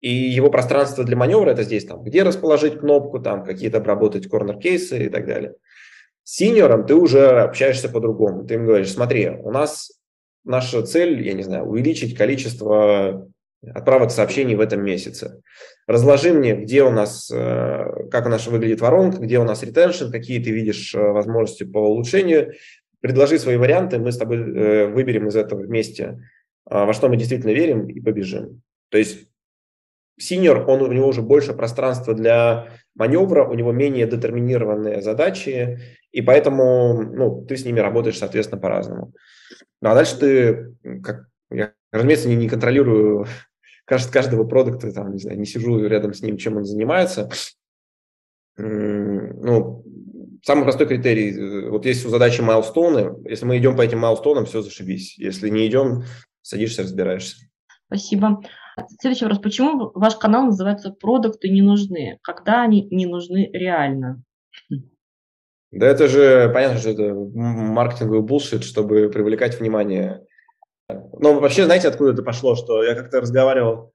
И 0.00 0.08
его 0.12 0.50
пространство 0.50 1.02
для 1.02 1.16
маневра 1.16 1.50
это 1.50 1.64
здесь, 1.64 1.84
там, 1.84 2.04
где 2.04 2.22
расположить 2.22 2.78
кнопку, 2.78 3.18
там, 3.18 3.42
какие-то 3.42 3.78
обработать 3.78 4.28
корнер-кейсы 4.28 5.06
и 5.06 5.08
так 5.08 5.26
далее. 5.26 5.54
С 6.22 6.36
синьором 6.36 6.86
ты 6.86 6.94
уже 6.94 7.40
общаешься 7.40 7.88
по-другому. 7.88 8.44
Ты 8.44 8.54
им 8.54 8.66
говоришь, 8.66 8.92
смотри, 8.92 9.30
у 9.30 9.50
нас 9.50 9.90
наша 10.44 10.82
цель, 10.82 11.26
я 11.26 11.32
не 11.32 11.42
знаю, 11.42 11.64
увеличить 11.64 12.16
количество 12.16 13.28
отправок 13.74 14.10
сообщений 14.10 14.54
в 14.54 14.60
этом 14.60 14.82
месяце. 14.82 15.42
Разложи 15.86 16.32
мне, 16.32 16.54
где 16.54 16.82
у 16.82 16.90
нас, 16.90 17.30
э, 17.32 18.08
как 18.10 18.26
нас 18.26 18.46
выглядит 18.46 18.80
воронка, 18.80 19.18
где 19.18 19.38
у 19.38 19.44
нас 19.44 19.62
ретеншн, 19.62 20.10
какие 20.10 20.42
ты 20.42 20.50
видишь 20.50 20.94
э, 20.94 20.98
возможности 20.98 21.64
по 21.64 21.78
улучшению. 21.78 22.54
Предложи 23.00 23.38
свои 23.38 23.56
варианты, 23.56 23.98
мы 23.98 24.12
с 24.12 24.18
тобой 24.18 24.38
э, 24.38 24.86
выберем 24.88 25.28
из 25.28 25.36
этого 25.36 25.60
вместе, 25.60 26.18
во 26.64 26.92
что 26.92 27.08
мы 27.08 27.16
действительно 27.16 27.52
верим 27.52 27.86
и 27.86 28.00
побежим. 28.00 28.62
То 28.90 28.98
есть 28.98 29.28
синьор, 30.18 30.64
он, 30.68 30.82
у 30.82 30.92
него 30.92 31.08
уже 31.08 31.22
больше 31.22 31.52
пространства 31.52 32.14
для 32.14 32.68
маневра, 32.94 33.44
у 33.44 33.54
него 33.54 33.72
менее 33.72 34.06
детерминированные 34.06 35.02
задачи, 35.02 35.78
и 36.10 36.22
поэтому 36.22 37.02
ну, 37.02 37.44
ты 37.44 37.56
с 37.56 37.64
ними 37.64 37.80
работаешь, 37.80 38.18
соответственно, 38.18 38.60
по-разному. 38.60 39.12
Ну, 39.80 39.90
а 39.90 39.94
дальше 39.94 40.18
ты, 40.18 40.74
как, 41.02 41.26
я, 41.50 41.72
разумеется, 41.92 42.28
не, 42.28 42.36
не 42.36 42.48
контролирую 42.48 43.26
каждого 43.86 44.44
продукта, 44.44 44.92
там, 44.92 45.12
не 45.12 45.18
знаю, 45.18 45.38
не 45.38 45.46
сижу 45.46 45.78
рядом 45.86 46.12
с 46.12 46.22
ним, 46.22 46.36
чем 46.36 46.56
он 46.56 46.64
занимается. 46.64 47.30
Ну, 48.58 49.84
самый 50.42 50.62
простой 50.62 50.86
критерий, 50.86 51.32
э, 51.32 51.70
вот 51.70 51.84
есть 51.84 52.06
у 52.06 52.08
задачи 52.08 52.40
майлстоуны, 52.40 53.28
если 53.28 53.44
мы 53.44 53.58
идем 53.58 53.76
по 53.76 53.82
этим 53.82 53.98
майлстоунам, 53.98 54.46
все 54.46 54.62
зашибись. 54.62 55.18
Если 55.18 55.48
не 55.50 55.66
идем, 55.66 56.04
садишься, 56.42 56.82
разбираешься. 56.82 57.36
Спасибо. 57.86 58.40
Следующий 59.00 59.24
вопрос. 59.24 59.42
Почему 59.42 59.90
ваш 59.94 60.16
канал 60.16 60.46
называется 60.46 60.90
«Продукты 60.90 61.48
не 61.48 61.62
нужны»? 61.62 62.18
Когда 62.22 62.62
они 62.62 62.86
не 62.90 63.06
нужны 63.06 63.50
реально? 63.52 64.22
Да 65.70 65.86
это 65.86 66.08
же, 66.08 66.50
понятно, 66.52 66.78
что 66.78 66.90
это 66.90 67.14
маркетинговый 67.14 68.22
булшит, 68.22 68.64
чтобы 68.64 69.10
привлекать 69.10 69.58
внимание. 69.58 70.24
Но 71.18 71.40
вообще, 71.40 71.64
знаете, 71.64 71.88
откуда 71.88 72.12
это 72.12 72.22
пошло? 72.22 72.56
Что 72.56 72.82
я 72.82 72.94
как-то 72.94 73.20
разговаривал 73.20 73.92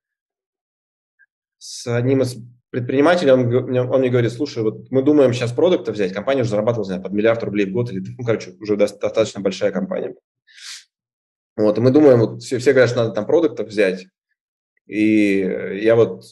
с 1.58 1.88
одним 1.88 2.24
из 2.24 2.38
предпринимателей, 2.72 3.32
он, 3.32 3.54
он 3.54 4.00
мне 4.00 4.10
говорит, 4.10 4.32
слушай, 4.32 4.64
вот 4.64 4.90
мы 4.90 5.04
думаем 5.04 5.34
сейчас 5.34 5.52
продукта 5.52 5.92
взять, 5.92 6.14
компания 6.14 6.42
уже 6.42 6.50
зарабатывала, 6.52 6.86
знаю, 6.86 7.02
под 7.02 7.12
миллиард 7.12 7.44
рублей 7.44 7.66
в 7.66 7.74
год, 7.74 7.92
или, 7.92 8.02
ну, 8.18 8.26
короче, 8.26 8.52
уже 8.60 8.78
достаточно 8.78 9.42
большая 9.42 9.72
компания. 9.72 10.16
Вот, 11.58 11.78
и 11.78 11.82
мы 11.82 11.92
думаем, 11.92 12.20
вот 12.20 12.42
все, 12.42 12.58
все 12.58 12.72
говорят, 12.72 12.90
что 12.90 13.04
надо 13.04 13.14
там 13.14 13.28
продуктов 13.28 13.68
взять, 13.68 14.08
и 14.88 15.40
я 15.82 15.96
вот 15.96 16.24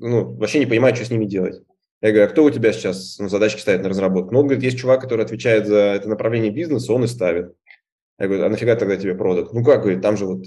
ну, 0.00 0.36
вообще 0.36 0.60
не 0.60 0.66
понимаю, 0.66 0.94
что 0.94 1.04
с 1.04 1.10
ними 1.10 1.24
делать. 1.24 1.62
Я 2.00 2.10
говорю, 2.10 2.26
а 2.26 2.30
кто 2.30 2.44
у 2.44 2.50
тебя 2.50 2.72
сейчас 2.72 3.18
ну, 3.18 3.28
задачки 3.28 3.60
ставит 3.60 3.82
на 3.82 3.88
разработку? 3.88 4.32
Ну, 4.32 4.40
он 4.40 4.46
говорит, 4.46 4.62
есть 4.62 4.78
чувак, 4.78 5.00
который 5.00 5.24
отвечает 5.24 5.66
за 5.66 5.76
это 5.76 6.08
направление 6.08 6.52
бизнеса, 6.52 6.92
он 6.92 7.04
и 7.04 7.08
ставит. 7.08 7.54
Я 8.18 8.26
говорю, 8.26 8.44
а 8.44 8.48
нафига 8.48 8.74
тогда 8.74 8.96
тебе 8.96 9.14
продукт? 9.14 9.52
Ну 9.52 9.64
как, 9.64 9.82
говорит, 9.82 10.02
там 10.02 10.16
же 10.16 10.26
вот 10.26 10.44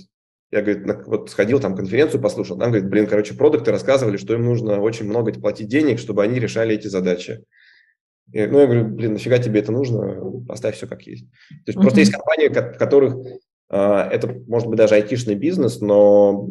я, 0.52 0.62
говорит, 0.62 0.86
на, 0.86 1.02
вот 1.06 1.30
сходил 1.30 1.60
там 1.62 1.76
конференцию 1.76 2.22
послушал, 2.22 2.58
там, 2.58 2.72
говорит, 2.72 2.90
блин, 2.90 3.08
короче, 3.08 3.34
продукты 3.34 3.72
рассказывали, 3.72 4.18
что 4.18 4.34
им 4.34 4.44
нужно 4.44 4.82
очень 4.82 5.06
много 5.06 5.32
платить 5.34 5.70
денег, 5.70 5.98
чтобы 5.98 6.24
они 6.24 6.40
решали 6.40 6.76
эти 6.76 6.88
задачи. 6.88 7.44
И, 8.34 8.46
ну, 8.46 8.60
я 8.60 8.66
говорю, 8.66 8.86
блин, 8.86 9.14
нафига 9.14 9.38
тебе 9.40 9.62
это 9.62 9.72
нужно? 9.72 10.20
Поставь 10.48 10.76
все 10.76 10.88
как 10.88 11.04
есть. 11.04 11.26
То 11.30 11.56
есть 11.68 11.80
uh-huh. 11.80 11.82
просто 11.82 12.00
есть 12.02 12.12
компании, 12.12 12.50
в 12.50 12.78
которых 12.78 13.16
э, 13.70 13.78
это 13.78 14.28
может 14.48 14.68
быть 14.68 14.78
даже 14.78 14.96
айтишный 14.96 15.36
бизнес, 15.36 15.80
но 15.80 16.48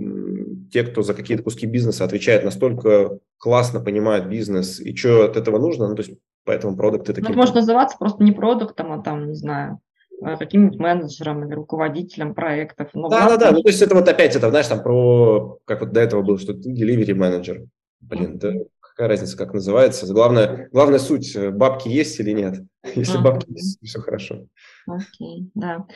те, 0.72 0.82
кто 0.84 1.02
за 1.02 1.12
какие-то 1.12 1.42
куски 1.42 1.66
бизнеса 1.66 2.04
отвечает, 2.04 2.44
настолько 2.44 3.18
классно 3.38 3.80
понимают 3.80 4.26
бизнес 4.26 4.80
и 4.80 4.96
что 4.96 5.24
от 5.24 5.36
этого 5.36 5.58
нужно, 5.58 5.88
ну, 5.88 5.94
то 5.94 6.02
есть 6.02 6.18
поэтому 6.44 6.76
продукты 6.76 7.12
такие. 7.12 7.30
Ну, 7.30 7.36
может 7.36 7.54
называться 7.54 7.98
просто 7.98 8.22
не 8.22 8.32
продуктом, 8.32 8.92
а 8.92 9.02
там, 9.02 9.28
не 9.28 9.34
знаю, 9.34 9.80
каким-нибудь 10.20 10.78
менеджером 10.78 11.46
или 11.46 11.54
руководителем 11.54 12.34
проектов. 12.34 12.88
Но 12.94 13.08
да, 13.08 13.28
да, 13.28 13.36
да. 13.36 13.52
Ну, 13.52 13.62
то 13.62 13.68
есть 13.68 13.82
это 13.82 13.94
вот 13.94 14.08
опять 14.08 14.36
это, 14.36 14.50
знаешь, 14.50 14.66
там 14.66 14.82
про, 14.82 15.58
как 15.64 15.80
вот 15.80 15.92
до 15.92 16.00
этого 16.00 16.22
было, 16.22 16.38
что 16.38 16.54
ты 16.54 16.70
delivery 16.70 17.14
менеджер. 17.14 17.64
Блин, 18.00 18.38
да, 18.38 18.52
какая 18.80 19.08
разница, 19.08 19.36
как 19.36 19.54
называется. 19.54 20.12
Главное, 20.12 20.68
главная 20.72 20.98
суть, 20.98 21.34
э, 21.34 21.50
бабки 21.50 21.88
есть 21.88 22.18
или 22.20 22.32
нет. 22.32 22.62
Если 22.94 23.18
mm-hmm. 23.18 23.22
бабки 23.22 23.50
есть, 23.50 23.78
все 23.82 24.00
хорошо. 24.00 24.46
Окей, 24.86 25.50
да. 25.54 25.86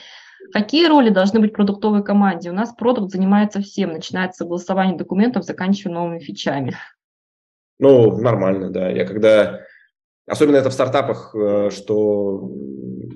Какие 0.53 0.89
роли 0.89 1.11
должны 1.11 1.41
быть 1.41 1.51
в 1.51 1.55
продуктовой 1.55 2.05
команде? 2.05 2.51
У 2.51 2.55
нас 2.55 2.75
продукт 2.75 3.13
занимается 3.13 3.61
всем, 3.61 3.93
начиная 3.93 4.31
с 4.31 4.37
согласования 4.37 4.97
документов, 4.97 5.45
заканчивая 5.45 5.95
новыми 5.95 6.19
фичами. 6.19 6.77
Ну, 7.79 8.17
нормально, 8.19 8.71
да. 8.71 8.89
Я 8.91 9.07
когда, 9.07 9.61
особенно 10.27 10.57
это 10.57 10.71
в 10.71 10.75
стартапах, 10.75 11.35
э, 11.35 11.71
что 11.71 12.51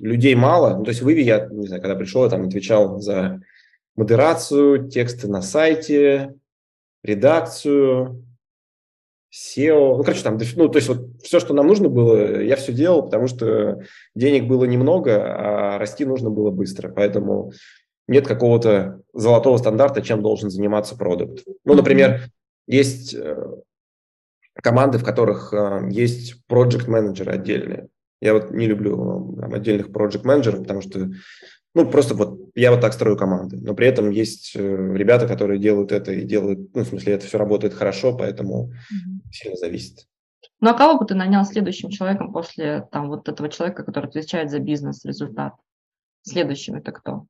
людей 0.01 0.35
мало. 0.35 0.77
Ну, 0.77 0.85
то 0.85 0.91
есть 0.91 1.03
в 1.03 1.11
Иви 1.11 1.23
я, 1.23 1.47
не 1.51 1.67
знаю, 1.67 1.83
когда 1.83 1.97
пришел, 1.97 2.25
я 2.25 2.31
там 2.31 2.47
отвечал 2.47 3.01
за 3.01 3.41
модерацию, 3.97 4.89
тексты 4.89 5.29
на 5.29 5.43
сайте, 5.43 6.35
редакцию, 7.03 8.25
SEO. 9.35 9.97
Ну, 9.97 10.05
короче, 10.05 10.23
там, 10.23 10.39
ну, 10.57 10.69
то 10.69 10.77
есть 10.77 10.89
вот 10.89 11.23
все, 11.23 11.41
что 11.41 11.55
нам 11.55 11.67
нужно 11.67 11.89
было, 11.89 12.41
я 12.41 12.57
все 12.57 12.73
делал, 12.73 13.03
потому 13.05 13.27
что 13.27 13.81
денег 14.15 14.47
было 14.47 14.65
немного, 14.65 15.75
а 15.75 15.79
расти 15.79 16.05
нужно 16.05 16.31
было 16.31 16.51
быстро. 16.51 16.91
Поэтому 16.91 17.53
нет 18.07 18.27
какого-то 18.27 19.01
золотого 19.13 19.59
стандарта, 19.59 20.03
чем 20.03 20.23
должен 20.23 20.51
заниматься 20.51 20.97
продукт. 20.97 21.45
Ну, 21.65 21.75
например, 21.75 22.23
есть 22.67 23.15
э, 23.15 23.37
команды, 24.63 24.99
в 24.99 25.05
которых 25.05 25.53
э, 25.53 25.89
есть 25.91 26.37
project 26.49 26.89
менеджеры 26.89 27.33
отдельные. 27.33 27.89
Я 28.21 28.35
вот 28.35 28.51
не 28.51 28.67
люблю 28.67 29.37
там, 29.41 29.55
отдельных 29.55 29.93
проект 29.93 30.25
менеджеров 30.25 30.61
потому 30.61 30.81
что, 30.81 31.11
ну, 31.75 31.89
просто 31.89 32.15
вот 32.15 32.51
я 32.55 32.73
вот 32.73 32.81
так 32.81 32.93
строю 32.93 33.17
команды. 33.17 33.59
Но 33.61 33.75
при 33.75 33.87
этом 33.87 34.11
есть 34.11 34.53
э, 34.57 34.61
ребята, 34.61 35.29
которые 35.29 35.61
делают 35.61 35.93
это 35.93 36.13
и 36.13 36.23
делают, 36.23 36.75
ну, 36.75 36.83
в 36.83 36.89
смысле, 36.89 37.15
это 37.15 37.27
все 37.27 37.39
работает 37.39 37.75
хорошо, 37.75 38.17
поэтому 38.17 38.71
mm-hmm. 38.71 39.33
сильно 39.33 39.57
зависит. 39.57 40.07
Ну, 40.61 40.71
а 40.71 40.75
кого 40.75 40.99
бы 40.99 41.07
ты 41.07 41.15
нанял 41.15 41.45
следующим 41.45 41.91
человеком 41.91 42.33
после 42.33 42.87
там 42.91 43.09
вот 43.09 43.29
этого 43.29 43.49
человека, 43.49 43.85
который 43.85 44.07
отвечает 44.07 44.51
за 44.51 44.59
бизнес-результат? 44.59 45.55
Следующим 46.23 46.75
это 46.75 46.91
кто? 46.91 47.27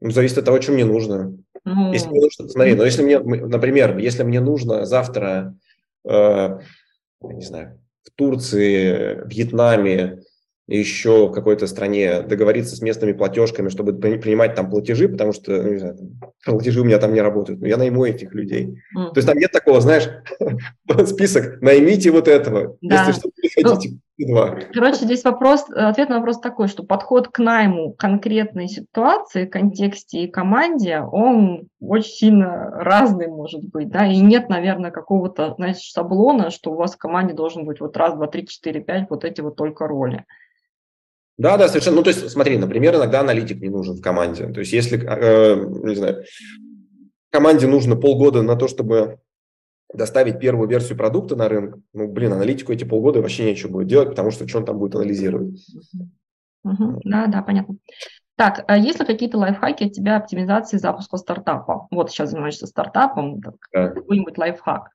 Ну, 0.00 0.10
зависит 0.10 0.38
от 0.38 0.44
того, 0.44 0.60
что 0.60 0.72
мне 0.72 0.84
нужно. 0.84 1.36
Ну, 1.64 1.92
если 1.92 2.08
мне 2.10 2.20
нужно, 2.20 2.48
смотри, 2.48 2.74
ну, 2.74 2.84
если 2.84 3.02
мне, 3.02 3.18
например, 3.18 3.96
если 3.98 4.22
мне 4.22 4.40
нужно 4.40 4.84
завтра, 4.84 5.56
э, 5.56 5.63
не 6.04 7.44
знаю, 7.44 7.80
в 8.04 8.10
Турции, 8.16 9.26
Вьетнаме, 9.26 10.24
еще 10.66 11.28
в 11.28 11.32
какой-то 11.32 11.66
стране 11.66 12.22
договориться 12.22 12.74
с 12.74 12.80
местными 12.80 13.12
платежками, 13.12 13.68
чтобы 13.68 13.92
принимать 13.92 14.54
там 14.54 14.70
платежи, 14.70 15.08
потому 15.08 15.32
что 15.32 15.62
ну, 15.62 15.72
не 15.72 15.78
знаю, 15.78 15.98
платежи 16.44 16.80
у 16.80 16.84
меня 16.84 16.98
там 16.98 17.12
не 17.12 17.20
работают. 17.20 17.60
Но 17.60 17.66
я 17.66 17.76
найму 17.76 18.04
этих 18.06 18.32
людей. 18.34 18.78
Mm. 18.96 19.12
То 19.12 19.16
есть 19.16 19.28
там 19.28 19.36
нет 19.36 19.52
такого, 19.52 19.80
знаешь, 19.82 20.08
список, 21.06 21.60
наймите 21.60 22.10
вот 22.10 22.28
этого. 22.28 22.78
Да. 22.80 23.06
Если 23.06 23.20
что, 23.20 23.30
приходите. 23.34 23.98
Два. 24.16 24.60
Короче, 24.72 25.04
здесь 25.04 25.24
вопрос, 25.24 25.64
ответ 25.70 26.08
на 26.08 26.18
вопрос 26.18 26.38
такой, 26.38 26.68
что 26.68 26.84
подход 26.84 27.28
к 27.28 27.40
найму 27.40 27.92
конкретной 27.92 28.68
ситуации, 28.68 29.44
контексте 29.44 30.24
и 30.24 30.30
команде, 30.30 31.00
он 31.00 31.68
очень 31.80 32.12
сильно 32.12 32.70
разный 32.70 33.26
может 33.26 33.64
быть, 33.64 33.90
да, 33.90 34.06
и 34.06 34.18
нет, 34.18 34.48
наверное, 34.48 34.92
какого-то, 34.92 35.54
знаете, 35.56 35.80
шаблона, 35.82 36.50
что 36.50 36.70
у 36.70 36.76
вас 36.76 36.94
в 36.94 36.98
команде 36.98 37.34
должен 37.34 37.64
быть 37.64 37.80
вот 37.80 37.96
раз, 37.96 38.14
два, 38.14 38.28
три, 38.28 38.46
четыре, 38.46 38.80
пять, 38.80 39.10
вот 39.10 39.24
эти 39.24 39.40
вот 39.40 39.56
только 39.56 39.88
роли. 39.88 40.24
Да, 41.36 41.56
да, 41.56 41.66
совершенно. 41.66 41.96
Ну, 41.96 42.02
то 42.04 42.10
есть, 42.10 42.30
смотри, 42.30 42.56
например, 42.56 42.94
иногда 42.94 43.20
аналитик 43.20 43.60
не 43.60 43.68
нужен 43.68 43.96
в 43.96 44.00
команде. 44.00 44.46
То 44.46 44.60
есть, 44.60 44.72
если, 44.72 45.04
э, 45.04 45.56
не 45.82 45.96
знаю, 45.96 46.24
команде 47.30 47.66
нужно 47.66 47.96
полгода 47.96 48.42
на 48.42 48.54
то, 48.54 48.68
чтобы 48.68 49.18
доставить 49.94 50.40
первую 50.40 50.68
версию 50.68 50.98
продукта 50.98 51.36
на 51.36 51.48
рынок, 51.48 51.78
ну, 51.92 52.08
блин, 52.08 52.32
аналитику 52.32 52.72
эти 52.72 52.84
полгода 52.84 53.20
вообще 53.20 53.44
нечего 53.44 53.72
будет 53.72 53.88
делать, 53.88 54.10
потому 54.10 54.30
что 54.30 54.46
что 54.48 54.58
он 54.58 54.64
там 54.64 54.78
будет 54.78 54.94
анализировать. 54.94 55.64
Угу. 56.64 57.00
Да, 57.04 57.26
да, 57.26 57.42
понятно. 57.42 57.76
Так, 58.36 58.64
а 58.66 58.76
есть 58.76 58.98
ли 58.98 59.06
какие-то 59.06 59.38
лайфхаки 59.38 59.84
от 59.84 59.92
тебя 59.92 60.16
оптимизации 60.16 60.78
запуска 60.78 61.16
стартапа? 61.16 61.86
Вот 61.90 62.10
сейчас 62.10 62.30
занимаешься 62.30 62.66
стартапом, 62.66 63.40
так, 63.40 63.54
да. 63.72 63.88
какой-нибудь 63.90 64.36
лайфхак. 64.38 64.90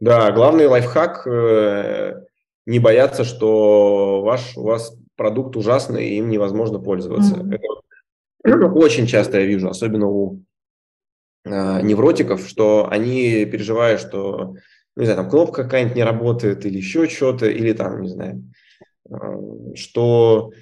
Да, 0.00 0.32
главный 0.32 0.66
лайфхак 0.66 1.26
э, 1.26 2.24
не 2.66 2.78
бояться, 2.78 3.24
что 3.24 4.22
ваш, 4.22 4.56
у 4.56 4.62
вас 4.62 4.96
продукт 5.16 5.56
ужасный, 5.56 6.08
и 6.08 6.16
им 6.16 6.30
невозможно 6.30 6.78
пользоваться. 6.78 7.36
Mm-hmm. 7.36 7.58
Это 8.44 8.66
очень 8.66 9.06
часто 9.06 9.38
я 9.40 9.46
вижу, 9.46 9.68
особенно 9.68 10.08
у 10.08 10.40
невротиков, 11.44 12.46
что 12.46 12.88
они 12.90 13.44
переживают, 13.46 14.00
что, 14.00 14.54
не 14.96 15.04
знаю, 15.04 15.22
там 15.22 15.30
кнопка 15.30 15.64
какая-нибудь 15.64 15.96
не 15.96 16.04
работает 16.04 16.64
или 16.64 16.76
еще 16.76 17.08
что-то, 17.08 17.46
или 17.46 17.72
там, 17.72 18.02
не 18.02 18.08
знаю, 18.08 18.44
э, 19.08 19.74
что 19.74 20.52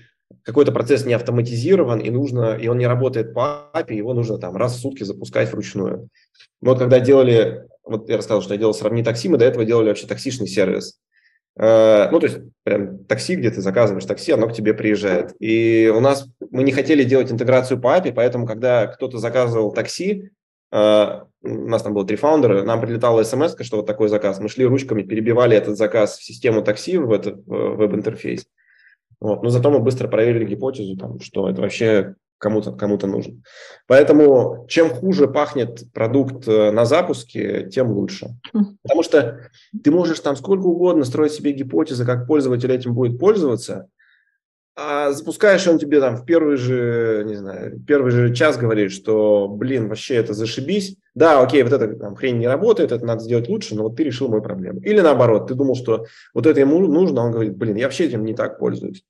какой-то 0.43 0.73
процесс 0.73 1.05
не 1.05 1.15
автоматизирован, 1.15 2.01
и 2.01 2.11
нужно, 2.11 2.57
и 2.57 2.69
он 2.69 2.79
не 2.79 2.87
работает 2.87 3.35
по 3.35 3.71
API, 3.75 3.95
его 3.95 4.15
нужно 4.15 4.39
там 4.39 4.57
раз 4.57 4.77
в 4.77 4.81
сутки 4.81 5.05
запускать 5.05 5.53
вручную. 5.53 6.09
Мы 6.61 6.71
вот 6.71 6.79
когда 6.79 7.01
делали, 7.01 7.67
вот 7.85 8.09
я 8.09 8.17
рассказал, 8.17 8.43
что 8.43 8.55
я 8.55 8.61
делал 8.61 8.75
сравни 8.75 9.03
такси, 9.03 9.29
мы 9.29 9.37
до 9.37 9.45
этого 9.45 9.65
делали 9.65 9.89
вообще 9.89 10.07
таксишный 10.07 10.47
сервис. 10.47 10.99
Э, 11.59 12.09
ну, 12.11 12.21
то 12.21 12.27
есть 12.27 12.39
прям 12.63 13.05
такси, 13.05 13.37
где 13.37 13.51
ты 13.51 13.61
заказываешь 13.61 14.07
такси, 14.07 14.33
оно 14.33 14.49
к 14.49 14.55
тебе 14.55 14.73
приезжает. 14.73 15.35
И 15.41 15.93
у 15.95 16.01
нас, 16.01 16.27
мы 16.51 16.63
не 16.63 16.73
хотели 16.73 17.05
делать 17.05 17.31
интеграцию 17.31 17.81
по 17.81 17.99
API, 17.99 18.13
поэтому, 18.15 18.47
когда 18.47 18.87
кто-то 18.87 19.19
заказывал 19.19 19.73
такси, 19.73 20.31
у 20.73 21.49
нас 21.49 21.83
там 21.83 21.95
было 21.95 22.07
три 22.07 22.17
фаундера, 22.17 22.63
нам 22.63 22.81
прилетала 22.81 23.23
смс, 23.23 23.57
что 23.61 23.79
вот 23.79 23.87
такой 23.87 24.09
заказ. 24.09 24.41
Мы 24.41 24.49
шли 24.49 24.65
ручками, 24.65 25.03
перебивали 25.03 25.57
этот 25.57 25.77
заказ 25.77 26.19
в 26.19 26.25
систему 26.25 26.63
такси, 26.63 26.99
в 26.99 27.13
этот 27.13 27.43
веб-интерфейс. 27.47 28.47
Вот. 29.21 29.43
Но 29.43 29.51
зато 29.51 29.71
мы 29.71 29.81
быстро 29.81 30.09
проверили 30.09 30.47
гипотезу, 30.47 30.97
там, 30.97 31.21
что 31.21 31.49
это 31.49 31.61
вообще 31.61 32.15
кому-то 32.41 32.73
кому 32.73 32.99
нужен. 33.03 33.45
Поэтому 33.87 34.67
чем 34.69 34.89
хуже 34.89 35.29
пахнет 35.29 35.93
продукт 35.93 36.49
э, 36.49 36.71
на 36.73 36.87
запуске, 36.87 37.69
тем 37.71 37.91
лучше. 37.91 38.31
Хм. 38.55 38.79
Потому 38.83 39.03
что 39.03 39.51
ты 39.85 39.91
можешь 39.91 40.21
там 40.21 40.37
сколько 40.37 40.65
угодно 40.65 41.05
строить 41.05 41.33
себе 41.33 41.53
гипотезы, 41.53 42.07
как 42.07 42.27
пользователь 42.27 42.73
этим 42.73 42.95
будет 42.95 43.21
пользоваться, 43.21 43.89
а 44.83 45.13
запускаешь, 45.13 45.67
он 45.67 45.79
тебе 45.79 46.01
там 46.01 46.17
в 46.17 46.25
первый 46.25 46.57
же, 46.57 47.23
не 47.27 47.35
знаю, 47.35 47.79
первый 47.87 48.13
же 48.13 48.35
час 48.35 48.57
говорит, 48.57 48.93
что, 48.93 49.47
блин, 49.47 49.89
вообще 49.89 50.15
это 50.15 50.33
зашибись. 50.33 50.97
Да, 51.15 51.43
окей, 51.43 51.63
вот 51.63 51.73
эта 51.73 51.95
там, 51.97 52.15
хрень 52.15 52.39
не 52.39 52.49
работает, 52.49 52.91
это 52.91 53.05
надо 53.05 53.23
сделать 53.23 53.49
лучше, 53.49 53.75
но 53.75 53.83
вот 53.83 53.97
ты 53.97 54.05
решил 54.05 54.29
мою 54.29 54.43
проблему. 54.43 54.81
Или 54.81 55.01
наоборот, 55.01 55.49
ты 55.49 55.55
думал, 55.55 55.75
что 55.75 56.07
вот 56.33 56.47
это 56.47 56.61
ему 56.61 56.79
нужно, 56.79 57.21
он 57.21 57.33
говорит, 57.33 57.57
блин, 57.57 57.77
я 57.77 57.85
вообще 57.85 58.07
этим 58.07 58.25
не 58.25 58.33
так 58.33 58.59
пользуюсь. 58.59 59.05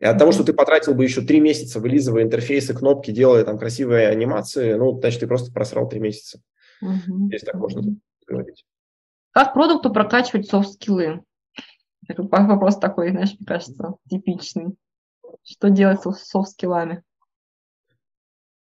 И 0.00 0.04
от 0.04 0.18
того, 0.18 0.32
что 0.32 0.42
ты 0.42 0.52
потратил 0.52 0.94
бы 0.94 1.04
еще 1.04 1.20
три 1.20 1.38
месяца, 1.38 1.78
вылизывая 1.78 2.24
интерфейсы, 2.24 2.74
кнопки, 2.74 3.12
делая 3.12 3.44
там 3.44 3.58
красивые 3.58 4.08
анимации, 4.08 4.72
ну, 4.72 4.98
значит, 4.98 5.20
ты 5.20 5.28
просто 5.28 5.52
просрал 5.52 5.88
три 5.88 6.00
месяца. 6.00 6.40
Угу. 6.80 7.28
Если 7.30 7.46
так 7.46 7.54
можно 7.54 7.82
говорить. 8.26 8.64
Как 9.30 9.54
продукту 9.54 9.92
прокачивать 9.92 10.48
софт-скиллы? 10.48 11.22
Вопрос 12.08 12.78
такой, 12.78 13.10
знаешь, 13.10 13.34
мне 13.38 13.46
кажется, 13.46 13.94
типичный. 14.08 14.74
Что 15.44 15.70
делать 15.70 16.00
с 16.02 16.28
софт-скиллами? 16.28 17.02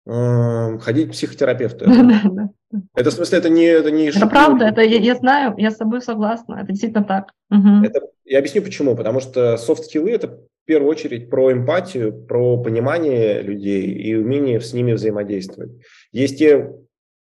Эм, 0.08 0.80
ходить 0.80 1.10
к 1.10 1.12
психотерапевту. 1.12 1.86
Это 2.96 3.12
в 3.12 3.14
смысле, 3.14 3.38
это 3.40 3.50
не... 3.50 3.66
Это, 3.66 3.92
не 3.92 4.08
это 4.08 4.28
правда, 4.28 4.66
это 4.66 4.82
я, 4.82 5.16
знаю, 5.16 5.56
я 5.58 5.72
с 5.72 5.78
тобой 5.78 6.02
согласна, 6.02 6.56
это 6.56 6.68
действительно 6.68 7.06
так. 7.06 7.32
Это, 7.50 8.02
я 8.26 8.40
объясню 8.40 8.62
почему. 8.62 8.96
Потому 8.96 9.22
что 9.22 9.58
софт-скиллы– 9.58 10.12
это 10.12 10.28
в 10.28 10.66
первую 10.66 10.90
очередь 10.92 11.30
про 11.30 11.54
эмпатию, 11.54 12.12
про 12.12 12.62
понимание 12.62 13.42
людей 13.42 13.86
и 13.86 14.16
умение 14.16 14.60
с 14.60 14.74
ними 14.74 14.92
взаимодействовать. 14.92 15.72
Есть 16.12 16.40
те 16.40 16.74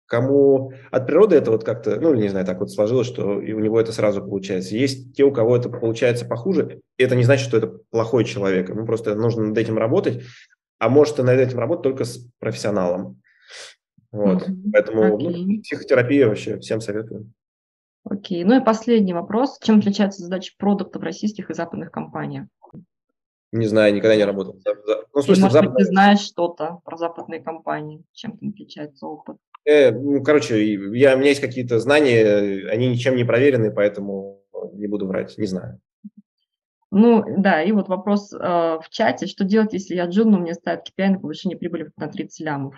кому 0.07 0.73
от 0.91 1.07
природы 1.07 1.37
это 1.37 1.51
вот 1.51 1.65
как-то, 1.65 1.99
ну, 2.01 2.15
не 2.15 2.29
знаю, 2.29 2.47
так 2.47 2.61
вот 2.61 2.71
сложилось, 2.71 3.07
что 3.07 3.41
и 3.41 3.53
у 3.53 3.61
него 3.61 3.81
это 3.81 3.93
сразу 3.93 4.21
получается. 4.23 4.77
Есть 4.77 5.15
те, 5.15 5.25
у 5.25 5.33
кого 5.33 5.57
это 5.57 5.69
получается 5.69 6.27
похуже, 6.27 6.81
и 6.97 7.03
это 7.03 7.17
не 7.17 7.25
значит, 7.25 7.47
что 7.47 7.57
это 7.57 7.69
плохой 7.91 8.25
человек. 8.25 8.69
Ему 8.69 8.87
просто 8.87 9.15
нужно 9.15 9.45
над 9.45 9.59
этим 9.59 9.79
работать, 9.79 10.23
а 10.79 10.89
может 10.89 11.19
и 11.19 11.23
над 11.23 11.39
этим 11.39 11.59
работать 11.59 11.83
только 11.83 12.05
с 12.05 12.29
профессионалом. 12.39 13.21
Вот. 14.13 14.49
Mm-hmm. 14.49 14.71
Поэтому 14.73 15.03
okay. 15.19 15.45
ну, 15.47 15.63
психотерапия 15.63 16.29
вообще 16.29 16.59
всем 16.61 16.81
советую. 16.81 17.33
Окей. 18.05 18.43
Okay. 18.43 18.47
Ну 18.47 18.61
и 18.61 18.65
последний 18.65 19.15
вопрос. 19.15 19.59
Чем 19.61 19.79
отличаются 19.79 20.23
задачи 20.23 20.55
продуктов 20.57 21.03
российских 21.03 21.51
и 21.51 21.55
западных 21.55 21.91
компаний? 21.91 22.43
Не 23.51 23.67
знаю, 23.67 23.95
никогда 23.95 24.17
не 24.17 24.25
работал. 24.25 24.59
Ну, 25.15 25.23
смысле, 25.23 25.43
может 25.43 25.53
запад... 25.53 25.77
ты 25.77 25.85
знаешь 25.85 26.21
что-то 26.21 26.81
про 26.85 26.97
западные 26.97 27.41
компании? 27.41 28.03
Чем 28.13 28.37
там 28.37 28.51
отличается 28.51 29.07
опыт? 29.07 29.37
Э, 29.65 29.91
ну, 29.91 30.23
короче, 30.23 30.75
я, 30.75 31.15
у 31.15 31.19
меня 31.19 31.31
есть 31.31 31.41
какие-то 31.41 31.79
знания, 31.81 32.69
они 32.69 32.89
ничем 32.89 33.17
не 33.17 33.25
проверены, 33.25 33.71
поэтому 33.71 34.43
не 34.73 34.87
буду 34.87 35.07
врать, 35.07 35.37
не 35.39 35.47
знаю. 35.47 35.81
Ну, 36.91 37.25
да, 37.39 37.63
и 37.63 37.73
вот 37.73 37.89
вопрос 37.89 38.33
э, 38.33 38.39
в 38.39 38.87
чате, 38.91 39.27
что 39.27 39.45
делать, 39.45 39.73
если 39.73 39.97
я 39.97 40.07
джун, 40.07 40.31
но 40.31 40.39
мне 40.39 40.55
ставят 40.55 40.87
KPI 40.89 41.11
на 41.11 41.19
повышение 41.19 41.59
прибыли 41.59 41.91
на 41.97 42.09
30 42.09 42.41
лямов? 42.47 42.77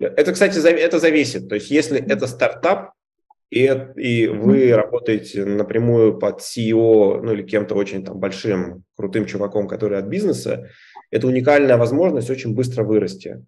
Это, 0.00 0.32
кстати, 0.32 0.58
это 0.58 0.98
зависит. 0.98 1.48
То 1.48 1.54
есть, 1.54 1.70
если 1.70 2.00
это 2.00 2.26
стартап, 2.26 2.94
и, 3.50 3.66
и 3.96 4.26
вы 4.26 4.74
работаете 4.74 5.44
напрямую 5.44 6.18
под 6.18 6.40
CEO, 6.40 7.20
ну 7.22 7.32
или 7.32 7.42
кем-то 7.42 7.76
очень 7.76 8.04
там 8.04 8.18
большим, 8.18 8.82
крутым 8.96 9.26
чуваком, 9.26 9.68
который 9.68 9.98
от 9.98 10.06
бизнеса, 10.06 10.68
это 11.12 11.28
уникальная 11.28 11.76
возможность 11.76 12.28
очень 12.28 12.56
быстро 12.56 12.82
вырасти. 12.82 13.44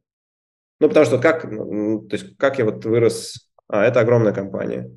Ну, 0.81 0.89
потому 0.89 1.07
что 1.07 1.19
как, 1.19 1.45
ну, 1.51 2.01
то 2.01 2.17
есть 2.17 2.37
как 2.37 2.59
я 2.59 2.65
вот 2.65 2.85
вырос, 2.85 3.51
а, 3.69 3.85
это 3.85 4.01
огромная 4.01 4.33
компания. 4.33 4.91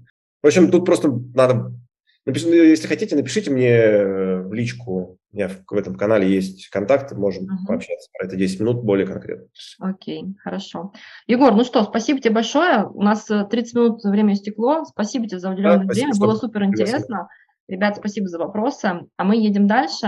В 0.43 0.47
общем, 0.47 0.71
тут 0.71 0.85
просто 0.85 1.11
надо, 1.33 1.73
напиш, 2.25 2.43
если 2.43 2.87
хотите, 2.87 3.15
напишите 3.15 3.51
мне 3.51 3.69
э, 3.69 4.41
в 4.41 4.53
личку, 4.53 5.17
у 5.31 5.35
меня 5.35 5.47
в, 5.47 5.63
в 5.65 5.77
этом 5.77 5.95
канале 5.95 6.29
есть 6.29 6.69
контакты, 6.69 7.15
можем 7.15 7.45
uh-huh. 7.45 7.67
пообщаться 7.67 8.09
про 8.17 8.27
это 8.27 8.35
10 8.35 8.59
минут 8.59 8.83
более 8.83 9.07
конкретно. 9.07 9.47
Окей, 9.79 10.23
okay, 10.23 10.33
хорошо. 10.43 10.93
Егор, 11.27 11.53
ну 11.53 11.63
что, 11.63 11.83
спасибо 11.83 12.19
тебе 12.19 12.35
большое, 12.35 12.85
у 12.85 13.01
нас 13.01 13.25
30 13.25 13.55
э, 13.75 13.79
минут 13.79 14.03
время 14.03 14.33
истекло, 14.33 14.85
спасибо 14.85 15.27
тебе 15.27 15.39
за 15.39 15.51
уделенное 15.51 15.85
да, 15.85 15.93
время, 15.93 16.13
было 16.17 16.35
супер 16.35 16.63
интересно. 16.63 17.29
Ребят, 17.67 17.97
спасибо 17.97 18.27
за 18.27 18.37
вопросы, 18.37 19.07
а 19.15 19.23
мы 19.23 19.37
едем 19.37 19.65
дальше. 19.65 20.07